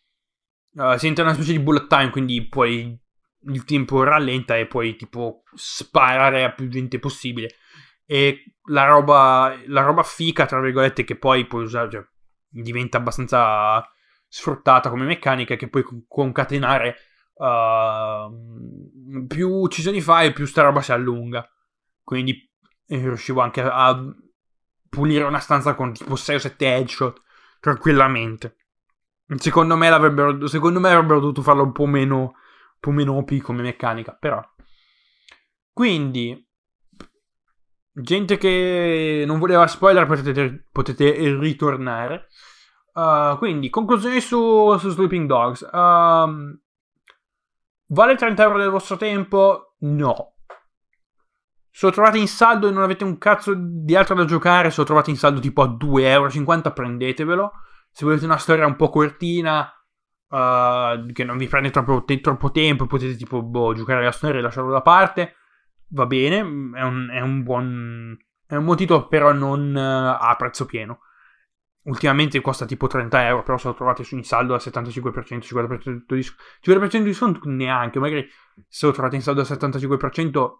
Uh, 0.74 0.96
si 0.96 1.06
entra 1.06 1.22
in 1.22 1.30
una 1.30 1.38
specie 1.38 1.56
di 1.56 1.62
bullet 1.62 1.86
time, 1.86 2.10
quindi 2.10 2.46
poi 2.48 2.98
il 3.44 3.64
tempo 3.64 4.02
rallenta 4.02 4.56
e 4.56 4.66
puoi 4.66 4.96
tipo 4.96 5.42
sparare 5.54 6.44
a 6.44 6.52
più 6.52 6.68
gente 6.68 6.98
possibile. 6.98 7.56
E 8.06 8.56
la 8.66 8.86
roba, 8.86 9.56
la 9.66 9.82
roba 9.82 10.02
fica, 10.02 10.46
tra 10.46 10.60
virgolette, 10.60 11.04
che 11.04 11.16
poi 11.16 11.46
puoi 11.46 11.64
usare, 11.64 11.90
cioè, 11.90 12.06
diventa 12.48 12.98
abbastanza 12.98 13.86
sfruttata 14.28 14.90
come 14.90 15.04
meccanica, 15.04 15.56
che 15.56 15.68
puoi 15.68 15.84
concatenare 16.08 16.96
uh, 17.34 19.26
più 19.26 19.48
uccisioni 19.50 20.00
fai 20.00 20.32
più 20.32 20.46
sta 20.46 20.62
roba 20.62 20.80
si 20.80 20.92
allunga. 20.92 21.46
Quindi 22.02 22.50
eh, 22.86 22.98
riuscivo 22.98 23.40
anche 23.40 23.60
a, 23.60 23.88
a 23.88 24.14
pulire 24.88 25.24
una 25.24 25.38
stanza 25.38 25.74
con 25.74 25.92
tipo 25.92 26.16
6 26.16 26.36
o 26.36 26.38
7 26.38 26.66
headshot 26.66 27.22
tranquillamente. 27.60 28.56
Secondo 29.36 29.76
me, 29.76 29.88
secondo 30.46 30.80
me 30.80 30.90
avrebbero 30.90 31.20
dovuto 31.20 31.42
farlo 31.42 31.62
un 31.62 31.72
po' 31.72 31.86
meno, 31.86 32.18
un 32.18 32.32
po' 32.80 32.90
meno 32.90 33.14
OP 33.14 33.36
come 33.38 33.62
meccanica, 33.62 34.16
però. 34.18 34.42
Quindi, 35.72 36.48
gente 37.92 38.36
che 38.36 39.24
non 39.26 39.38
voleva 39.38 39.66
spoiler 39.66 40.06
potete, 40.06 40.68
potete 40.70 41.12
ritornare. 41.38 42.28
Uh, 42.94 43.38
quindi, 43.38 43.70
conclusioni 43.70 44.20
su, 44.20 44.76
su 44.78 44.90
Sleeping 44.90 45.26
Dogs. 45.26 45.62
Uh, 45.62 46.60
vale 47.86 48.16
30 48.16 48.42
euro 48.42 48.58
del 48.58 48.70
vostro 48.70 48.96
tempo? 48.96 49.76
No. 49.80 50.34
Se 51.70 51.86
lo 51.86 51.92
trovate 51.92 52.18
in 52.18 52.28
saldo 52.28 52.68
e 52.68 52.70
non 52.70 52.82
avete 52.82 53.04
un 53.04 53.16
cazzo 53.16 53.54
di 53.56 53.96
altro 53.96 54.14
da 54.14 54.26
giocare, 54.26 54.70
se 54.70 54.80
lo 54.80 54.84
trovate 54.84 55.08
in 55.08 55.16
saldo 55.16 55.40
tipo 55.40 55.62
a 55.62 55.68
2,50 55.68 56.04
euro, 56.04 56.72
prendetevelo 56.72 57.52
se 57.92 58.04
volete 58.04 58.24
una 58.24 58.38
storia 58.38 58.66
un 58.66 58.76
po' 58.76 58.88
cortina, 58.88 59.70
uh, 60.28 61.12
che 61.12 61.24
non 61.24 61.36
vi 61.36 61.46
prende 61.46 61.70
troppo, 61.70 62.04
te- 62.04 62.20
troppo 62.20 62.50
tempo, 62.50 62.86
potete 62.86 63.16
tipo 63.16 63.42
boh, 63.42 63.74
giocare 63.74 64.02
la 64.02 64.10
storia 64.10 64.38
e 64.40 64.42
lasciarlo 64.42 64.70
da 64.70 64.80
parte, 64.80 65.36
va 65.88 66.06
bene, 66.06 66.38
è 66.38 66.82
un, 66.82 67.10
è 67.12 67.20
un 67.20 67.42
buon... 67.42 68.16
È 68.46 68.56
un 68.56 68.64
buon 68.64 68.76
titolo, 68.76 69.08
però 69.08 69.32
non 69.32 69.74
uh, 69.74 70.18
a 70.20 70.34
prezzo 70.36 70.66
pieno. 70.66 71.00
Ultimamente 71.84 72.40
costa 72.40 72.66
tipo 72.66 72.86
30 72.86 73.26
euro, 73.26 73.42
però 73.42 73.56
se 73.56 73.68
lo 73.68 73.74
trovate 73.74 74.04
su 74.04 74.14
in 74.16 74.24
saldo 74.24 74.54
al 74.54 74.60
75%, 74.62 75.38
50% 75.40 76.14
di, 76.14 76.26
50% 76.62 77.02
di 77.02 77.14
sconto 77.14 77.40
neanche, 77.44 77.98
magari 77.98 78.28
se 78.68 78.86
lo 78.86 78.92
trovate 78.92 79.16
in 79.16 79.22
saldo 79.22 79.40
al 79.40 79.46
75% 79.46 80.58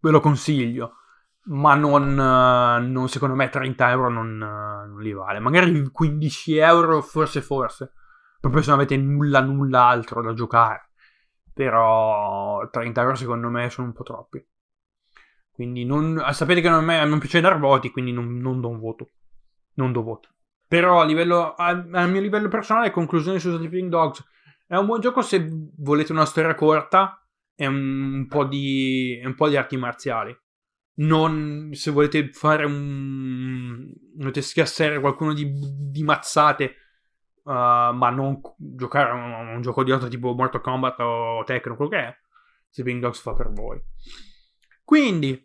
ve 0.00 0.10
lo 0.10 0.20
consiglio 0.20 0.98
ma 1.46 1.74
non, 1.74 2.14
non, 2.14 3.08
secondo 3.08 3.34
me 3.34 3.48
30 3.48 3.90
euro 3.90 4.08
non, 4.08 4.36
non, 4.36 5.00
li 5.00 5.12
vale. 5.12 5.40
Magari 5.40 5.90
15 5.90 6.56
euro, 6.56 7.02
forse, 7.02 7.42
forse. 7.42 7.92
Proprio 8.40 8.62
se 8.62 8.70
non 8.70 8.78
avete 8.78 8.96
nulla, 8.96 9.40
nulla 9.40 9.84
altro 9.84 10.22
da 10.22 10.32
giocare. 10.32 10.90
Però 11.52 12.68
30 12.70 13.00
euro 13.00 13.14
secondo 13.14 13.48
me 13.48 13.68
sono 13.70 13.88
un 13.88 13.92
po' 13.92 14.02
troppi. 14.02 14.44
Quindi 15.50 15.84
non, 15.84 16.22
sapete 16.30 16.60
che 16.60 16.68
non, 16.68 16.84
me, 16.84 17.04
non 17.04 17.18
piace 17.18 17.40
dar 17.40 17.58
voti, 17.58 17.90
quindi 17.90 18.12
non, 18.12 18.38
non 18.38 18.60
do 18.60 18.68
un 18.68 18.78
voto. 18.78 19.10
Non 19.74 19.92
do 19.92 20.02
voto. 20.02 20.30
Però 20.66 21.00
a 21.00 21.04
livello, 21.04 21.54
a, 21.54 21.68
a 21.68 22.06
mio 22.06 22.20
livello 22.20 22.48
personale, 22.48 22.90
conclusione 22.90 23.38
su 23.38 23.54
Sleeping 23.54 23.90
Dogs. 23.90 24.24
È 24.66 24.76
un 24.76 24.86
buon 24.86 25.00
gioco 25.00 25.20
se 25.20 25.46
volete 25.76 26.10
una 26.12 26.24
storia 26.24 26.54
corta 26.54 27.22
e 27.54 27.66
un 27.66 28.26
po' 28.28 28.44
di, 28.44 29.20
un 29.22 29.34
po' 29.34 29.48
di 29.48 29.56
arti 29.56 29.76
marziali 29.76 30.36
non 30.96 31.70
se 31.72 31.90
volete 31.90 32.30
fare 32.32 32.64
un 32.64 33.92
volete 34.16 34.42
schiassare 34.42 35.00
qualcuno 35.00 35.32
di, 35.32 35.52
di 35.90 36.02
mazzate 36.02 36.76
ma 37.44 38.10
non 38.10 38.40
giocare 38.56 39.10
a 39.10 39.14
un, 39.14 39.48
un, 39.56 39.60
gioco 39.60 39.84
di 39.84 39.90
lotta 39.90 40.08
tipo 40.08 40.32
Mortal 40.34 40.60
Kombat 40.60 41.00
o 41.00 41.44
Tekken 41.44 41.76
quello 41.76 41.90
che 41.90 41.98
è, 41.98 42.16
Sleeping 42.70 43.00
Dogs 43.00 43.20
fa 43.20 43.34
per 43.34 43.52
voi. 43.52 43.80
Quindi, 44.82 45.42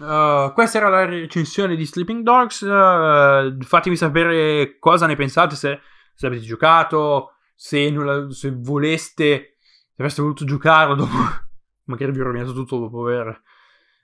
uh, 0.00 0.52
questa 0.52 0.78
era 0.78 0.88
la 0.88 1.04
recensione 1.04 1.76
di 1.76 1.84
Sleeping 1.84 2.22
Dogs. 2.22 2.60
Uh, 2.62 3.56
fatemi 3.62 3.96
sapere 3.96 4.78
cosa 4.78 5.06
ne 5.06 5.16
pensate, 5.16 5.54
se, 5.54 5.80
se 6.14 6.26
avete 6.26 6.42
giocato, 6.42 7.34
se, 7.54 7.90
la, 7.92 8.30
se 8.30 8.52
voleste, 8.56 9.56
se 9.60 9.94
avreste 9.96 10.22
voluto 10.22 10.44
giocarlo 10.44 10.94
dopo, 10.94 11.16
magari 11.84 12.12
vi 12.12 12.20
ho 12.20 12.24
rovinato 12.24 12.52
tutto 12.52 12.78
dopo, 12.78 13.06
aver, 13.06 13.42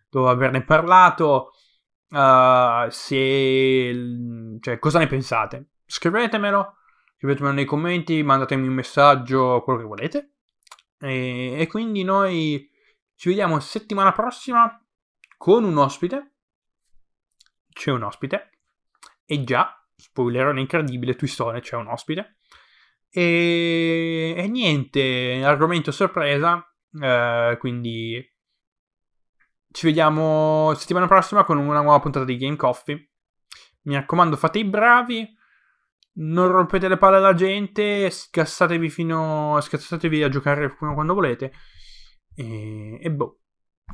dopo 0.08 0.28
averne 0.28 0.64
parlato. 0.64 1.52
Uh, 2.08 2.88
se, 2.88 3.92
cioè, 4.60 4.78
cosa 4.78 4.98
ne 4.98 5.06
pensate? 5.06 5.70
Scrivetemelo, 5.86 6.76
scrivetemelo 7.16 7.54
nei 7.54 7.64
commenti, 7.64 8.22
mandatemi 8.22 8.66
un 8.66 8.74
messaggio, 8.74 9.62
quello 9.62 9.80
che 9.80 9.84
volete. 9.84 10.30
E, 10.98 11.56
e 11.58 11.66
quindi 11.66 12.02
noi 12.04 12.70
ci 13.16 13.28
vediamo 13.28 13.58
settimana 13.60 14.12
prossima 14.12 14.80
con 15.36 15.64
un 15.64 15.76
ospite. 15.76 16.34
C'è 17.72 17.90
un 17.90 18.02
ospite. 18.02 18.50
E 19.24 19.44
già, 19.44 19.76
spoiler 19.96 20.56
incredibile, 20.56 21.16
Twistone 21.16 21.60
c'è 21.60 21.76
un 21.76 21.88
ospite. 21.88 22.38
E, 23.10 24.34
e 24.36 24.48
niente, 24.48 25.42
argomento 25.44 25.90
sorpresa. 25.90 26.64
Eh, 26.98 27.56
quindi 27.58 28.35
ci 29.76 29.84
vediamo 29.84 30.72
settimana 30.74 31.06
prossima 31.06 31.44
con 31.44 31.58
una 31.58 31.82
nuova 31.82 32.00
puntata 32.00 32.24
di 32.24 32.38
Game 32.38 32.56
Coffee. 32.56 33.10
Mi 33.82 33.94
raccomando, 33.94 34.34
fate 34.34 34.60
i 34.60 34.64
bravi. 34.64 35.28
Non 36.14 36.48
rompete 36.48 36.88
le 36.88 36.96
palle 36.96 37.18
alla 37.18 37.34
gente. 37.34 38.08
Scassatevi 38.08 38.88
fino. 38.88 39.58
Scassatevi 39.60 40.22
a 40.22 40.30
giocare 40.30 40.70
fino 40.70 40.94
quando 40.94 41.12
volete. 41.12 41.52
E, 42.34 42.98
e 43.02 43.10
boh. 43.10 43.40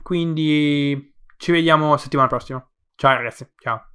Quindi 0.03 1.17
ci 1.37 1.51
vediamo 1.51 1.97
settimana 1.97 2.29
prossima. 2.29 2.65
Ciao 2.95 3.17
ragazzi, 3.17 3.53
ciao. 3.57 3.92